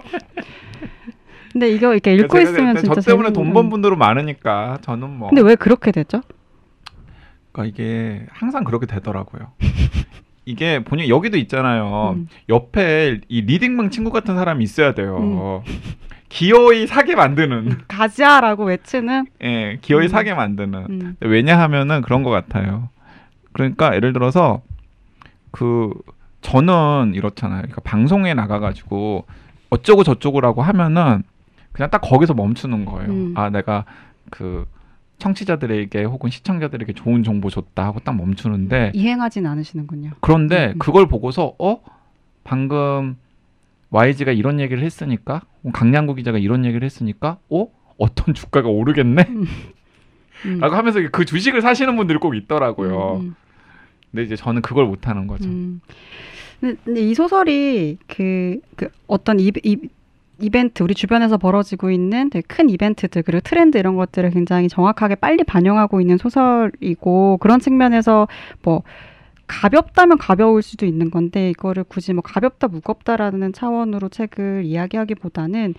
[1.51, 5.41] 근데 이거 이렇게 읽고 있으면 진짜 저 때문에 재밌는- 돈번 분들은 많으니까 저는 뭐 근데
[5.41, 6.21] 왜 그렇게 되죠?
[7.55, 9.53] 그러니까 이게 항상 그렇게 되더라고요.
[10.43, 12.15] 이게 본인 여기도 있잖아요.
[12.17, 12.27] 음.
[12.49, 15.63] 옆에 이 리딩방 친구 같은 사람이 있어야 돼요.
[16.29, 19.27] 기어이 사게 만드는 가자라고 외치는.
[19.41, 20.07] 예, 기어이 음.
[20.09, 21.15] 사게 만드는 음.
[21.21, 22.89] 왜냐하면은 그런 것 같아요.
[23.53, 24.61] 그러니까 예를 들어서
[25.51, 25.93] 그
[26.41, 27.61] 저는 이렇잖아요.
[27.61, 29.25] 그러니까 방송에 나가가지고
[29.69, 31.23] 어쩌고 저쩌고라고 하면은
[31.71, 33.09] 그냥 딱 거기서 멈추는 거예요.
[33.09, 33.33] 음.
[33.35, 33.85] 아 내가
[34.29, 34.65] 그
[35.17, 40.11] 청취자들에게 혹은 시청자들에게 좋은 정보 줬다 하고 딱 멈추는데 이행하진 않으시는군요.
[40.19, 40.79] 그런데 음.
[40.79, 41.79] 그걸 보고서 어
[42.43, 43.17] 방금
[43.89, 45.41] YG가 이런 얘기를 했으니까
[45.73, 49.25] 강량구 기자가 이런 얘기를 했으니까 어 어떤 주가가 오르겠네
[50.45, 50.59] 음.
[50.59, 53.15] 라고 하면서 그 주식을 사시는 분들이 꼭 있더라고요.
[53.15, 53.35] 음, 음.
[54.11, 55.49] 근데 이제 저는 그걸 못 하는 거죠.
[55.49, 55.81] 음.
[56.59, 59.77] 근데, 근데 이 소설이 그, 그 어떤 이, 이,
[60.39, 65.43] 이벤트 우리 주변에서 벌어지고 있는 되게 큰 이벤트들 그리고 트렌드 이런 것들을 굉장히 정확하게 빨리
[65.43, 68.27] 반영하고 있는 소설이고 그런 측면에서
[68.61, 68.83] 뭐
[69.47, 75.75] 가볍다면 가벼울 수도 있는 건데 이거를 굳이 뭐 가볍다 무겁다라는 차원으로 책을 이야기하기보다는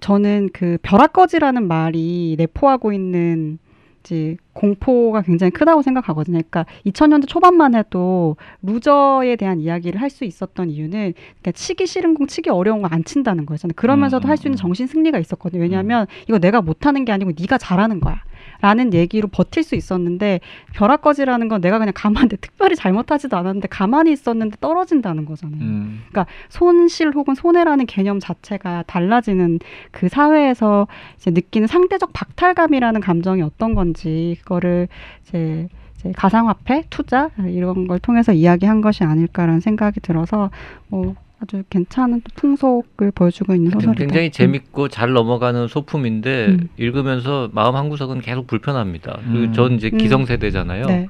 [0.00, 3.58] 저는 그 벼락거지라는 말이 내포하고 있는
[4.06, 6.38] 이제 공포가 굉장히 크다고 생각하거든요.
[6.38, 12.26] 그러니까 2000년대 초반만 해도 루저에 대한 이야기를 할 수 있었던 이유는 그러니까 치기 싫은 공,
[12.26, 13.74] 치기 어려운 거 안 친다는 거였잖아요.
[13.76, 14.58] 그러면서도 음, 할수 있는 음.
[14.58, 15.60] 정신 승리가 있었거든요.
[15.60, 18.22] 왜냐하면 이거 내가 못하는 게 아니고 네가 잘하는 거야.
[18.60, 20.40] 라는 얘기로 버틸 수 있었는데
[20.74, 25.60] 벼락거지라는 건 내가 그냥 가만히 특별히 잘못하지도 않았는데 가만히 있었는데 떨어진다는 거잖아요.
[25.60, 26.02] 음.
[26.48, 29.58] 손실 혹은 손해라는 개념 자체가 달라지는
[29.90, 34.88] 그 사회에서 이제 느끼는 상대적 박탈감이라는 감정이 어떤 건지 그거를
[35.22, 40.50] 이제, 이제 가상화폐 투자 이런 걸 통해서 이야기한 것이 아닐까라는 생각이 들어서
[40.88, 43.98] 뭐 아주 괜찮은 또 풍속을 보여주고 있는 소설이다.
[43.98, 46.68] 굉장히 재밌고 잘 넘어가는 소품인데 음.
[46.78, 49.20] 읽으면서 마음 한 구석은 계속 불편합니다.
[49.26, 49.52] 음.
[49.52, 49.98] 전 이제 음.
[49.98, 50.86] 기성세대잖아요.
[50.86, 51.08] 네.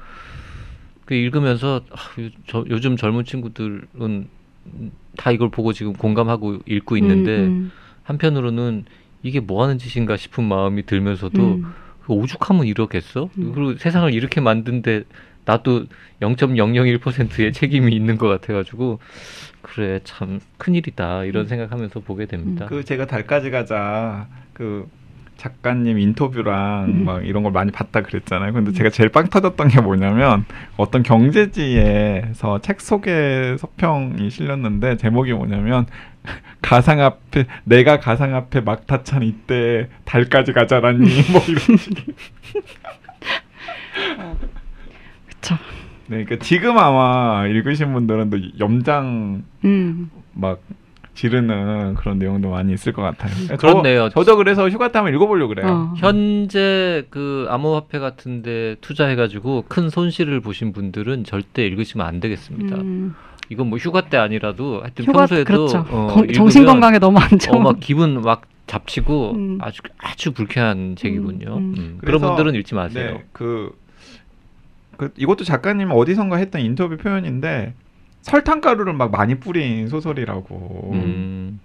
[1.05, 4.27] 그 읽으면서 아, 요, 저, 요즘 젊은 친구들은
[5.15, 7.71] 다 이걸 보고 지금 공감하고 읽고 있는데 음, 음,
[8.03, 8.83] 한편으로는
[9.23, 11.65] 이게 뭐 하는 짓인가 싶은 마음이 들면서도 음.
[12.03, 13.29] 그 오죽하면 이렇겠어?
[13.37, 13.51] 음.
[13.53, 15.03] 그리고 세상을 이렇게 만든데
[15.47, 15.85] 나도
[16.21, 18.99] 0.001%의 책임이 있는 것 같아가지고
[19.61, 21.47] 그래 참 큰일이다 이런 음.
[21.47, 22.65] 생각하면서 보게 됩니다.
[22.67, 24.87] 그 제가 달까지 가자 그
[25.37, 27.05] 작가님 인터뷰랑 음.
[27.05, 28.51] 막 이런 걸 많이 봤다 그랬잖아요.
[28.51, 35.85] 근데 제가 제일 빵 터졌던 게 뭐냐면 어떤 경제지에서 책 소개 서평이 실렸는데 제목이 뭐냐면
[36.61, 40.99] 가상화폐 내가 가상화폐 막타찬 이때 달까지 가자라니
[41.31, 42.03] 뭐 이런 식의
[42.51, 44.47] 그쵸.
[46.07, 50.09] 네, 그러니까 지금 아마 읽으신 분들은 또 염장 음.
[50.33, 50.59] 막
[51.13, 53.33] 지르는 그런 내용도 많이 있을 것 같아요.
[53.47, 54.09] 저- 그렇네요.
[54.09, 55.67] 저 도 그래서 휴가 때 한번 읽어보려고 그래요.
[55.67, 55.93] 어.
[55.97, 62.75] 현재 그 암호화폐 같은데 투자해가지고 큰 손실을 보신 분들은 절대 읽으시면 안 되겠습니다.
[62.77, 63.15] 음.
[63.49, 65.85] 이건 뭐 휴가 때 아니라도 하여튼 휴가 평소에도 그렇죠.
[65.89, 67.57] 어, 건- 정신 건강에 너무 안 좋은.
[67.57, 69.57] 어, 막 기분 막 잡치고 음.
[69.61, 71.47] 아주 아주 불쾌한 책이군요.
[71.57, 71.73] 음.
[71.77, 73.13] 음, 그런 그래서- 분들은 읽지 마세요.
[73.17, 73.71] 네, 그,
[74.97, 77.73] 그 이것도 작가님 어디선가 했던 인터뷰 표현인데
[78.21, 80.91] 설탕가루를 막 많이 뿌린 소설이라고.
[80.93, 81.59] 음.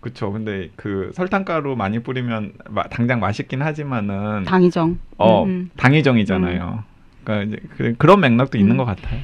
[0.00, 0.32] 그쵸.
[0.32, 4.98] 근데 그 설탕가루 많이 뿌리면 마- 당장 맛있긴 하지만은 당이정.
[5.18, 5.70] 어 음, 음.
[5.76, 6.84] 당위정이잖아요.
[7.22, 8.76] 그러니까 이제 그, 그런 맥락도 있는 음.
[8.78, 9.20] 것 같아요.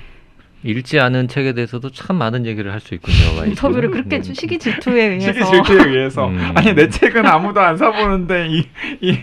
[0.64, 3.16] 읽지 않은 책에 대해서도 참 많은 얘기를 할 수 있군요.
[3.47, 4.23] 인터뷰를 그렇게 음.
[4.23, 6.38] 시기 질투에 의해서 시기 질투에 의해서 음.
[6.55, 8.64] 아니 내 책은 아무도 안 사보는데 이
[9.01, 9.16] 이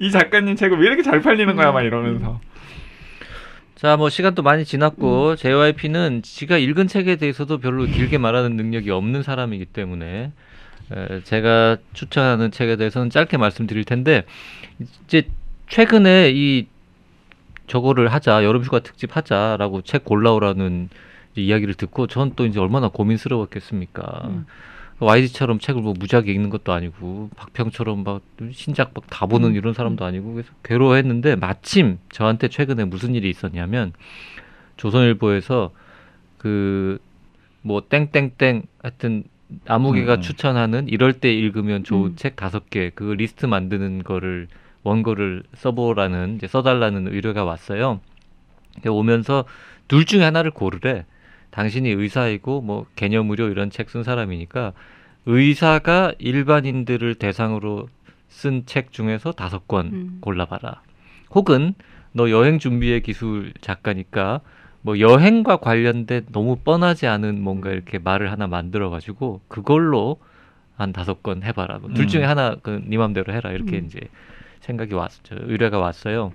[0.00, 2.40] 이 작가님 책은 왜 이렇게 잘 팔리는 거야 막 이러면서
[3.78, 4.64] 자, 뭐 시간도 많이 음.
[4.64, 10.32] 지났고 JYP는 지가 읽은 책에 대해서도 별로 길게 말하는 능력이 없는 사람이기 때문에
[10.90, 14.24] 에, 제가 추천하는 책에 대해서는 짧게 말씀드릴 텐데
[15.06, 15.28] 이제
[15.68, 16.66] 최근에 이
[17.68, 20.88] 저거를 하자 여름휴가 특집 하자라고 책 골라오라는
[21.36, 24.22] 이야기를 듣고 전 또 이제 얼마나 고민스러웠겠습니까.
[24.24, 24.46] 음.
[25.00, 29.54] YG처럼 책을 뭐 무지하게 읽는 것도 아니고 박평처럼 막 신작 막 다 보는 음.
[29.56, 33.92] 이런 사람도 아니고 그래서 괴로워했는데 마침 저한테 최근에 무슨 일이 있었냐면
[34.76, 35.70] 조선일보에서
[36.38, 36.98] 그
[37.62, 39.24] 뭐 땡땡땡 하여튼
[39.66, 40.20] 아무개가 음, 음.
[40.22, 42.16] 추천하는 이럴 때 읽으면 좋은 음.
[42.16, 44.48] 책 다섯 개 그 리스트 만드는 거를
[44.84, 48.00] 원고를 써보라는 이제 써달라는 의뢰가 왔어요.
[48.86, 49.44] 오면서
[49.88, 51.04] 둘 중에 하나를 고르래.
[51.58, 54.74] 당신이 의사이고 뭐 개념 의료 이런 책 쓴 사람이니까
[55.26, 57.88] 의사가 일반인들을 대상으로
[58.28, 60.18] 쓴 책 중에서 다섯 권 음.
[60.20, 60.82] 골라봐라.
[61.34, 61.74] 혹은
[62.12, 64.40] 너 여행 준비의 기술 작가니까
[64.82, 70.20] 뭐 여행과 관련된 너무 뻔하지 않은 뭔가 이렇게 말을 하나 만들어 가지고 그걸로
[70.76, 71.78] 한 다섯 건 해봐라.
[71.80, 72.08] 뭐둘 음.
[72.08, 73.50] 중에 하나 그네 맘대로 해라.
[73.50, 73.86] 이렇게 음.
[73.86, 73.98] 이제
[74.60, 75.34] 생각이 왔죠.
[75.40, 76.32] 의뢰가 왔어요.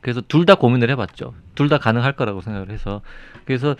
[0.00, 1.34] 그래서 둘 다 고민을 해봤죠.
[1.54, 3.02] 둘 다 가능할 거라고 생각을 해서
[3.44, 3.76] 그래서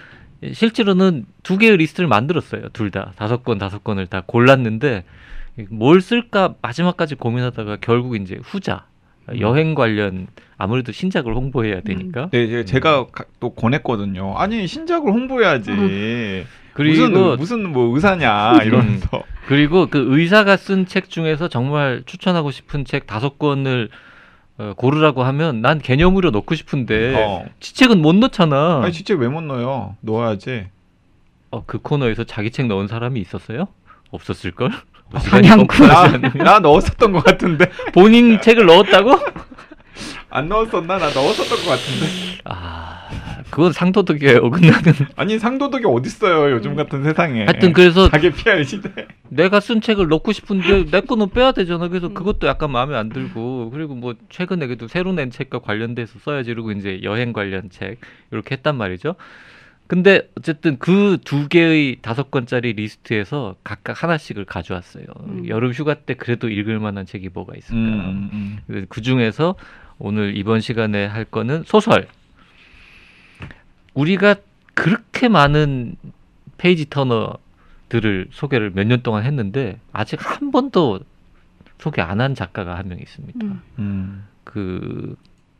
[0.52, 2.68] 실제로는 두 개의 리스트를 만들었어요.
[2.72, 5.04] 둘 다 다섯 건 다섯 건을 다 골랐는데
[5.70, 8.86] 뭘 쓸까 마지막까지 고민하다가 결국 이제 후자
[9.28, 9.38] 음.
[9.40, 10.26] 여행 관련
[10.58, 14.34] 아무래도 신작을 홍보해야 되니까 네, 제- 제가 가- 또 권했거든요.
[14.36, 15.70] 아니 신작을 홍보해야지.
[16.74, 19.22] 그리고 무슨 무슨 뭐 의사냐 이러면서.
[19.46, 23.96] 그리고 그 의사가 쓴 책 중에서 정말 추천하고 싶은 책 다섯 권을 어,
[24.76, 27.44] 고르라고 하면 난 개념으로 넣고 싶은데 어.
[27.60, 28.80] 지책은 못 넣잖아.
[28.82, 29.96] 아니 진짜 왜못 넣어요?
[30.00, 30.66] 넣어야지.
[31.50, 33.68] 어, 그 코너에서 자기 책 넣은 사람이 있었어요?
[34.10, 34.70] 없었을 걸?
[35.12, 35.86] 아, 방향구.
[35.86, 36.06] 나,
[36.44, 37.70] 나 넣었었던 것 같은데.
[37.92, 39.18] 본인 책을 넣었다고?
[40.30, 40.98] 안 넣었었나?
[40.98, 42.06] 나 넣었었던 것 같은데.
[42.44, 42.91] 아,
[43.50, 44.92] 그건 상도덕에 어긋나는.
[45.16, 47.44] 아니 상도덕이 어딨어요 요즘 같은 세상에.
[47.44, 48.90] 하여튼 그래서 자기 PR 시대.
[49.28, 51.88] 내가 쓴 책을 넣고 싶은데 내 거는 빼야 되잖아.
[51.88, 52.14] 그래서 음.
[52.14, 56.72] 그것도 약간 마음에 안 들고 그리고 뭐 최근에 그래도 새로 낸 책과 관련돼서 써야지 이러고
[56.72, 57.98] 이제 여행 관련 책
[58.30, 59.14] 이렇게 했단 말이죠.
[59.86, 65.04] 근데 어쨌든 그 두 개의 다섯 권짜리 리스트에서 각각 하나씩을 가져왔어요.
[65.26, 65.48] 음.
[65.48, 67.76] 여름 휴가 때 그래도 읽을 만한 책이 뭐가 있을까?
[67.76, 68.86] 음, 음.
[68.88, 69.54] 그 중에서
[69.98, 72.08] 오늘 이번 시간에 할 거는 소설.
[73.94, 74.36] 우리가
[74.74, 75.96] 그렇게 많은
[76.58, 81.00] page turner들을 소개를 몇 년 동안 했는데 아직 한 번도
[81.78, 83.44] 소개 안 한 작가가 한 명 있습니다.
[83.44, 83.60] 음.
[83.78, 84.24] 음.
[84.44, 85.16] 그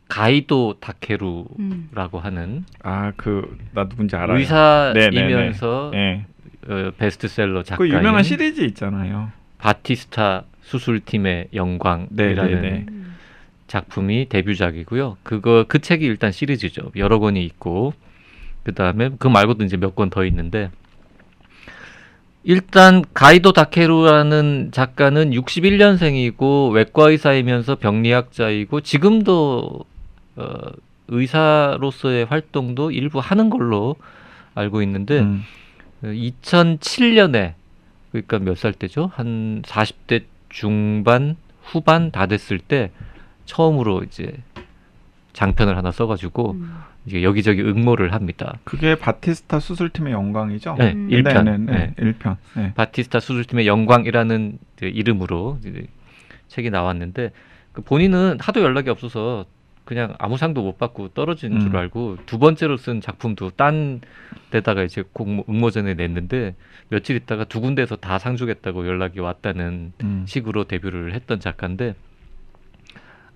[0.07, 2.23] 가이도 다케루라고 음.
[2.23, 4.37] 하는 아 그 나 누군지 알아요.
[4.37, 6.25] 의사이면서 네.
[6.67, 9.31] 어, 베스트셀러 그 작가인 유명한 시리즈 있잖아요.
[9.57, 12.85] 바티스타 수술팀의 영광이라는 네, 네, 네.
[12.89, 13.15] 음.
[13.67, 15.17] 작품이 데뷔작이고요.
[15.23, 16.91] 그거 그 책이 일단 시리즈죠.
[16.95, 17.93] 여러 권이 있고
[18.63, 20.69] 그 다음에 그 말고도 이제 몇 권 더 있는데
[22.43, 29.85] 일단 가이도 다케루라는 작가는 61년생이고 외과 의사이면서 병리학자이고 지금도
[30.35, 30.53] 어,
[31.07, 33.95] 의사로서의 활동도 일부 하는 걸로
[34.55, 35.43] 알고 있는데 음.
[36.03, 37.53] 2007년에
[38.11, 39.09] 그러니까 몇 살 때죠?
[39.13, 42.91] 한 40대 중반 후반 다 됐을 때
[43.45, 44.33] 처음으로 이제
[45.31, 46.73] 장편을 하나 써가지고 음.
[47.05, 48.59] 이제 여기저기 응모를 합니다.
[48.63, 50.75] 그게 바티스타 수술팀의 영광이죠.
[50.79, 51.09] 네, 음.
[51.09, 51.43] 1편.
[51.43, 52.13] 네, 네, 네.
[52.13, 52.37] 1편.
[52.55, 52.73] 네.
[52.75, 55.59] 바티스타 수술팀의 영광이라는 그 이름으로
[56.47, 57.31] 책이 나왔는데
[57.73, 59.45] 그 본인은 하도 연락이 없어서
[59.85, 61.59] 그냥 아무 상도 못 받고 떨어진 음.
[61.59, 63.99] 줄 알고 두 번째로 쓴 작품도 딴
[64.49, 66.55] 데다가 이제 공모, 응모전에 냈는데
[66.87, 70.23] 며칠 있다가 두 군데에서 다 상 주겠다고 연락이 왔다는 음.
[70.25, 71.95] 식으로 데뷔를 했던 작가인데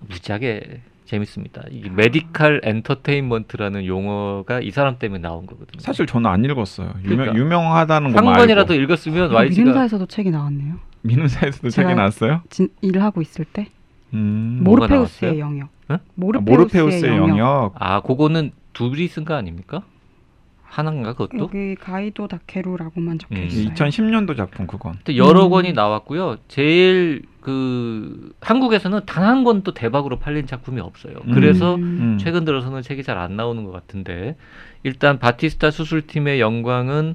[0.00, 1.62] 무지하게 재밌습니다.
[1.70, 5.80] 이 메디칼 엔터테인먼트라는 용어가 이 사람 때문에 나온 거거든요.
[5.80, 6.92] 사실 저는 안 읽었어요.
[7.02, 7.38] 유명, 그러니까.
[7.38, 8.82] 유명하다는 한 거만 권이라도 알고.
[8.84, 10.74] 읽었으면 어, YG가 미림사에서도 책이 나왔네요.
[11.02, 12.42] 민우사에서도 책이 나왔어요?
[12.50, 13.68] 진, 일을 하고 있을 때
[14.12, 14.60] 음.
[14.62, 15.38] 모르페우스의?
[15.40, 15.70] 영역.
[15.90, 15.96] 응?
[15.96, 17.38] 아, 모르페우스의, 모르페우스의 영역.
[17.38, 17.72] 영역.
[17.78, 19.82] 아 그거는 둘이 쓴 거 아닙니까?
[20.68, 21.38] 하나인가 그것도?
[21.42, 23.46] 여기 가이도 다케루라고만 적혀 음.
[23.46, 23.74] 있어요.
[23.74, 24.98] 2010년도 작품 그건.
[25.16, 25.50] 여러 음.
[25.50, 26.36] 권이 나왔고요.
[26.48, 31.14] 제일 그 한국에서는 단 한 권도 대박으로 팔린 작품이 없어요.
[31.26, 31.32] 음.
[31.32, 32.18] 그래서 음.
[32.20, 34.36] 최근 들어서는 책이 잘 안 나오는 것 같은데
[34.82, 37.14] 일단 바티스타 수술팀의 영광은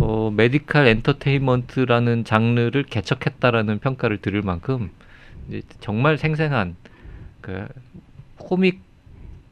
[0.00, 4.90] 어, 메디칼 엔터테인먼트라는 장르를 개척했다라는 평가를 들을 만큼
[5.48, 6.74] 이제 정말 생생한
[7.40, 7.66] 그
[8.38, 8.80] 코믹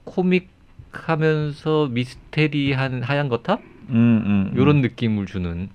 [0.05, 0.49] 코믹
[0.93, 4.61] 하면서 미스테리한 하얀 거탑 음, 음, 음.
[4.61, 5.69] 이런 느낌을 주는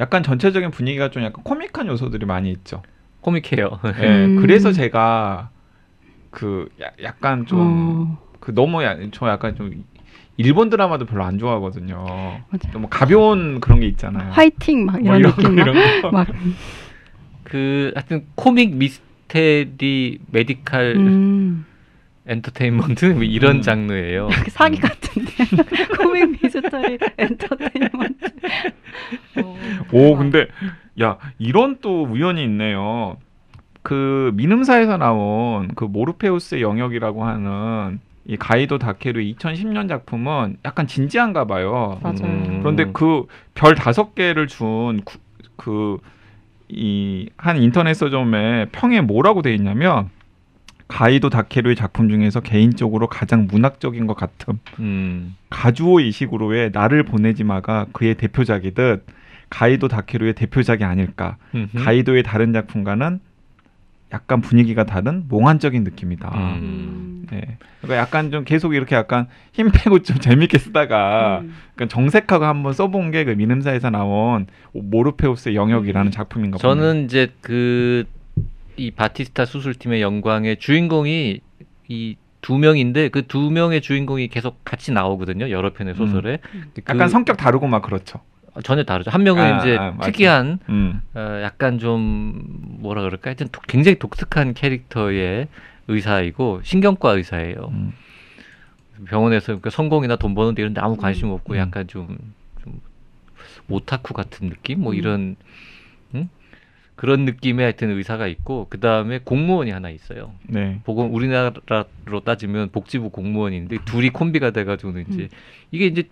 [0.00, 2.82] 약간 전체적인 분위기가 좀 약간 코믹한 요소들이 많이 있죠.
[3.20, 3.80] 코믹해요.
[4.00, 4.36] 예, 음.
[4.40, 5.50] 그래서 제가
[6.30, 9.84] 그 야- 약간 좀그 어, 너무 야, 저 약간 좀
[10.36, 12.04] 일본 드라마도 별로 안 좋아하거든요.
[12.50, 12.70] 맞아.
[12.72, 14.32] 너무 가벼운 그런 게 있잖아요.
[14.32, 16.10] 화이팅 막뭐 이런 느낌 막, 이런 거.
[17.44, 21.64] 막그 하여튼 코믹 미스테리 메디칼 음,
[22.26, 23.62] 엔터테인먼트 뭐 이런 음.
[23.62, 24.28] 장르예요.
[24.50, 25.30] 사기 같은데
[25.98, 28.26] 코믹 미스터리 엔터테인먼트.
[29.42, 29.56] 어,
[29.92, 30.46] 오 근데
[31.00, 33.16] 야 이런 또 우연이 있네요.
[33.82, 41.98] 그 민음사에서 나온 그 모르페우스의 영역이라고 하는 이 가이도 다케루 2010년 작품은 약간 진지한가 봐요.
[42.02, 42.16] 맞아요.
[42.24, 42.60] 음.
[42.62, 45.00] 그런데 그 별 다섯 개를 준
[45.56, 45.98] 그
[46.68, 50.10] 이한 인터넷 서점에 평에 뭐라고 돼 있냐면
[50.88, 54.58] 가이도 다케루의 작품 중에서 개인적으로 가장 문학적인 것 같음.
[54.80, 55.34] 음.
[55.50, 59.04] 가주오 이식으로의 나를 보내지 마가 그의 대표작이듯
[59.50, 61.36] 가이도 다케루의 대표작이 아닐까.
[61.54, 61.84] 음흠.
[61.84, 63.20] 가이도의 다른 작품과는
[64.12, 66.28] 약간 분위기가 다른 몽환적인 느낌이다.
[66.36, 67.26] 음.
[67.30, 67.56] 네.
[67.80, 71.54] 그러니까 약간 좀 계속 이렇게 약간 힘 빼고 좀 재밌게 쓰다가 음.
[71.74, 76.76] 그러니까 정색하고 한번 써본 게 그 미름사에서 나온 모르페우스의 영역이라는 작품인가 보네요.
[76.76, 78.04] 저는 이제 그
[78.76, 81.40] 이 바티스타 수술팀의 영광의 주인공이
[81.88, 85.48] 이 두 명인데 그 두 명의 주인공이 계속 같이 나오거든요.
[85.48, 86.40] 여러 편의 소설에.
[86.74, 88.20] 그- 약간 성격 다르고 막 그렇죠.
[88.62, 89.10] 전혀 다르죠.
[89.10, 89.96] 한 명은 아, 이제 아.
[90.02, 91.00] 특이한 음.
[91.14, 92.42] 어, 약간 좀
[92.80, 95.48] 뭐라 그럴까 하여튼 독- 굉장히 독특한 캐릭터의
[95.88, 97.70] 의사이고 신경과 의사예요.
[97.72, 97.92] 음.
[99.06, 101.58] 병원에서 그러니까 성공이나 돈 버는 데 이런 데 아무 관심 없고 음.
[101.58, 102.18] 약간 좀,
[102.62, 102.78] 좀
[103.70, 104.98] 오타쿠 같은 느낌 뭐 음.
[104.98, 105.36] 이런
[106.14, 106.28] 응?
[106.96, 110.32] 그런 느낌의 하여튼 의사가 있고 그 다음에 공무원이 하나 있어요.
[110.46, 110.80] 네.
[110.84, 115.28] 보건 우리나라로 따지면 복지부 공무원인데 둘이 콤비가 돼가지고는 이제 음.
[115.72, 116.04] 이게 이제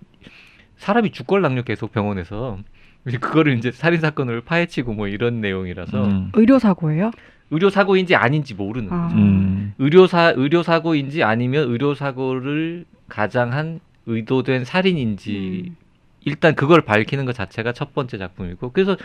[0.76, 2.59] 사람이 죽걸랑력 계속 병원에서
[3.07, 6.30] 이제 그거를 이제 살인 사건을 파헤치고 뭐 이런 내용이라서 음.
[6.35, 7.12] 의료 사고예요?
[7.51, 9.09] 의료 사고인지 아닌지 모르는 아.
[9.09, 9.16] 거죠.
[9.16, 9.74] 음.
[9.78, 15.76] 의료사 의료 사고인지 아니면 의료 사고를 가장한 의도된 살인인지 음.
[16.24, 18.97] 일단 그걸 밝히는 것 자체가 첫 번째 작품이고 그래서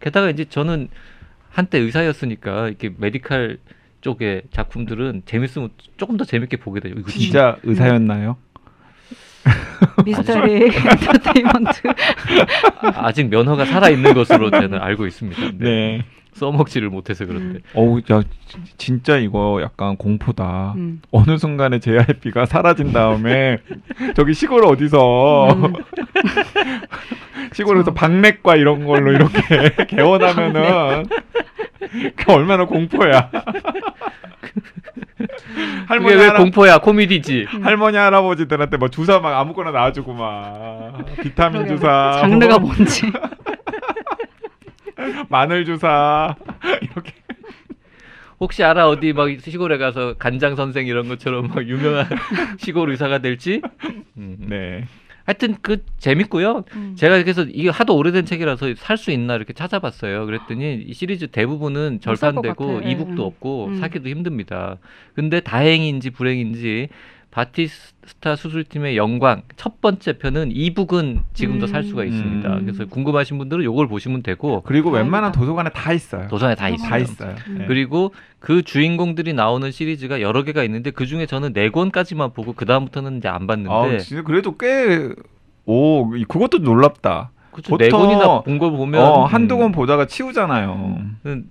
[0.00, 0.88] 게다가 이제 저는
[1.52, 3.58] 한때 의사였으니까 이렇게 메디칼
[4.00, 6.94] 쪽의 작품들은 재밌으면 조금 더 재밌게 보게 되죠.
[6.98, 8.36] 이거 진짜 의사였나요?
[10.04, 11.82] 미스터리 엔터테인먼트.
[12.94, 15.40] 아직 면허가 살아 있는 것으로 저는 알고 있습니다.
[15.58, 15.58] 네.
[15.58, 16.04] 네.
[16.34, 17.60] 써먹지를 못해서 그런데.
[17.74, 20.72] 어우, 야, 지- 진짜 이거 약간 공포다.
[20.76, 21.02] 음.
[21.10, 23.58] 어느 순간에 JYP가 사라진 다음에
[24.16, 25.72] 저기 시골 어디서 음.
[27.52, 27.92] 시골에서.
[27.94, 29.40] 박맥과 이런 걸로 이렇게
[29.88, 31.04] 개원하면은
[32.16, 33.30] 그 얼마나 공포야.
[35.86, 36.78] 할머니 그게 왜 할아, 공포야?
[36.78, 37.46] 코미디지.
[37.62, 43.02] 할머니 할아버지들한테 뭐 주사 막 아무거나 놔주고 막 비타민 주사, 장르가 뭐 뭔지.
[45.28, 46.34] 마늘 주사
[46.82, 47.12] 이렇게
[48.40, 52.06] 혹시 알아 어디 막 시골에 가서 간장 선생 이런 것처럼 막 유명한
[52.58, 53.62] 시골 의사가 될지?
[54.16, 54.36] 음.
[54.40, 54.84] 네.
[55.24, 56.64] 하여튼 그 재밌고요.
[56.74, 56.96] 음.
[56.98, 60.26] 제가 그래서 이게 하도 오래된 책이라서 살 수 있나 이렇게 찾아봤어요.
[60.26, 62.80] 그랬더니 이 시리즈 대부분은 절판되고.
[62.84, 63.26] 예, 이북도 음.
[63.28, 63.76] 없고 음.
[63.76, 64.78] 사기도 힘듭니다.
[65.14, 66.88] 근데 다행인지 불행인지
[67.32, 72.06] 바티스타 수술팀의 영광 첫 번째 편은 이북은 지금도 살 수가 음.
[72.08, 72.48] 있습니다.
[72.56, 72.60] 음.
[72.66, 74.90] 그래서 궁금하신 분들은 요걸 보시면 되고 그리고.
[74.90, 76.28] 웬만한 도서관에 다 있어요.
[76.28, 76.88] 도서관에 다다 있어요.
[76.88, 77.34] 다 있어요.
[77.48, 77.58] 음.
[77.58, 77.66] 네.
[77.66, 82.66] 그리고 그 주인공들이 나오는 시리즈가 여러 개가 있는데 그 중에 저는 네 권까지만 보고 그
[82.66, 85.08] 다음부터는 이제 안 봤는데 아, 진짜 그래도 꽤
[85.64, 87.30] 오, 이- 그것도 놀랍다.
[87.52, 90.98] 그쵸, 네 보통- 권이나 본 걸 보면 어, 한두 음, 권 보다가 치우잖아요.
[91.24, 91.44] 는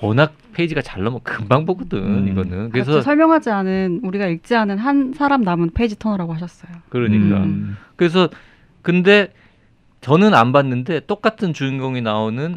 [0.00, 2.28] 워낙 페이지가 잘 넘어 금방 보거든 음.
[2.28, 6.70] 이거는 그래서 그래서 설명하지 않은 우리가 읽지 않은 한 사람 남은 page turner라고 하셨어요.
[6.88, 7.76] 그러니까 음.
[7.96, 8.28] 그래서
[8.82, 9.32] 근데
[10.00, 12.56] 저는 안 봤는데 똑같은 주인공이 나오는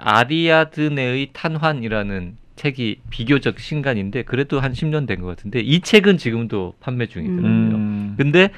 [0.00, 7.06] 아리아드네의 탄환이라는 책이 비교적 신간인데 그래도 한 10년 된 것 같은데 이 책은 지금도 판매
[7.06, 7.46] 중이더라고요.
[7.50, 8.14] 음.
[8.16, 8.50] 근데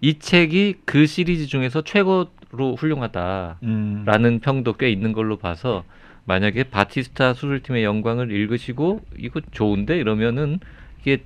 [0.00, 4.40] 이 책이 그 시리즈 중에서 최고 로 훌륭하다라는 음.
[4.42, 5.84] 평도 꽤 있는 걸로 봐서
[6.24, 10.58] 만약에 바티스타 수술팀의 영광을 읽으시고 이거 좋은데 이러면은
[11.00, 11.22] 이게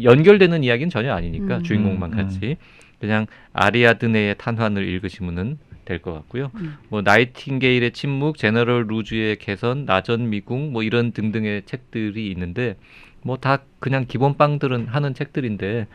[0.00, 1.62] 연결되는 이야기는 전혀 아니니까 음.
[1.64, 2.56] 주인공만 음, 같이
[3.00, 6.52] 그냥 아리아드네의 탄환을 읽으시면은 될 것 같고요.
[6.54, 6.76] 음.
[6.88, 12.76] 뭐 나이팅게일의 침묵, 제너럴 루즈의 개선, 나전 미궁 뭐 이런 등등의 책들이 있는데
[13.22, 15.88] 뭐 다 그냥 기본 빵들은 하는 책들인데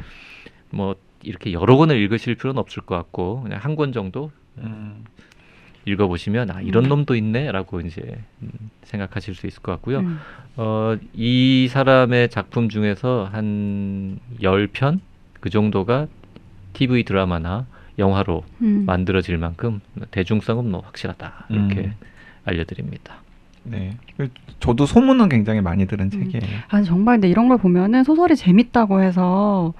[0.69, 5.03] 뭐 이렇게 여러 권을 읽으실 필요는 없을 것 같고 그냥 한 권 정도 음.
[5.85, 6.89] 읽어보시면 아 이런 음.
[6.89, 8.01] 놈도 있네라고 이제
[8.41, 8.49] 음,
[8.83, 9.99] 생각하실 수 있을 것 같고요.
[9.99, 10.19] 음.
[10.57, 14.99] 어, 이 사람의 작품 중에서 한 10편
[15.39, 16.07] 그 정도가
[16.73, 17.67] TV 드라마나
[17.99, 18.83] 영화로 음.
[18.85, 19.79] 만들어질 만큼
[20.11, 21.93] 대중성은 뭐 확실하다 이렇게 음.
[22.45, 23.17] 알려드립니다.
[23.63, 23.97] 네.
[24.59, 26.09] 저도 소문은 굉장히 많이 들은 음.
[26.09, 26.59] 책이에요.
[26.67, 29.73] 아니 정말 근데 이런 걸 보면은 소설이 재밌다고 해서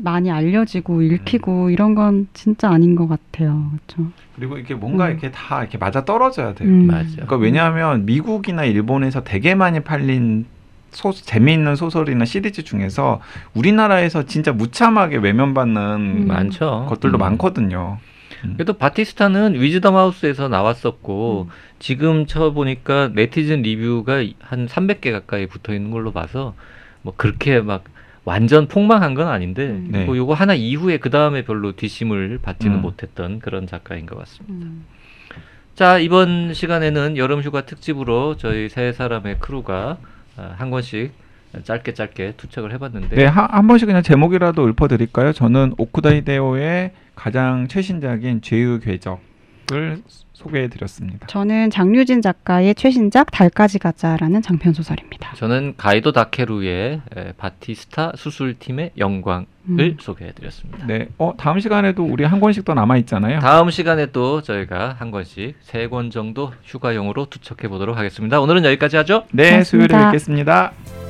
[0.00, 3.70] 많이 알려지고 읽히고 이런 건 진짜 아닌 것 같아요.
[3.86, 4.10] 그렇죠.
[4.36, 5.10] 그리고 이게 뭔가 음.
[5.10, 6.68] 이렇게 다 이렇게 맞아 떨어져야 돼요.
[6.68, 6.86] 음.
[6.86, 7.06] 맞아요.
[7.14, 10.46] 그러니까 왜냐하면 미국이나 일본에서 되게 많이 팔린
[10.90, 13.20] 소, 재미있는 소설이나 시리즈 중에서
[13.54, 16.26] 우리나라에서 진짜 무참하게 외면받는 음.
[16.28, 16.86] 많죠.
[16.88, 17.20] 것들도 음.
[17.20, 17.98] 많거든요.
[18.54, 21.52] 그래도 바티스타는 위즈덤 하우스에서 나왔었고 음.
[21.80, 26.54] 지금 쳐 보니까 네티즌 리뷰가 한 300개 가까이 붙어 있는 걸로 봐서
[27.02, 27.82] 뭐 그렇게 막
[28.28, 29.88] 완전 폭망한 건 아닌데 음.
[29.90, 30.04] 네.
[30.04, 32.82] 뭐 요거 하나 이후에 그 다음에 별로 뒷심을 받지는 음.
[32.82, 34.66] 못했던 그런 작가인 것 같습니다.
[34.66, 34.84] 음.
[35.74, 39.96] 자 이번 시간에는 여름 휴가 특집으로 저희 세 사람의 크루가
[40.36, 41.10] 아, 한 권씩
[41.64, 45.32] 짧게 짧게 투척을 해봤는데 네, 한, 한 번씩 그냥 제목이라도 읊어드릴까요?
[45.32, 49.22] 저는 오쿠다 히데오의 가장 최신작인 죄의 궤적
[49.72, 50.02] 을
[50.32, 51.26] 소개해드렸습니다.
[51.26, 55.34] 저는 장류진 작가의 최신작 달까지 가자라는 장편 소설입니다.
[55.34, 59.96] 저는 가이도 다케루의 에, 바티스타 수술팀의 영광을 음.
[60.00, 60.86] 소개해드렸습니다.
[60.86, 63.40] 네, 어 다음 시간에도 우리 한 권씩 더 남아 있잖아요.
[63.40, 68.40] 다음 시간에 또 저희가 한 권씩 세 권 정도 휴가용으로 투척해 보도록 하겠습니다.
[68.40, 69.24] 오늘은 여기까지 하죠.
[69.32, 70.06] 네, 수요일에 고맙습니다.
[70.10, 71.07] 뵙겠습니다.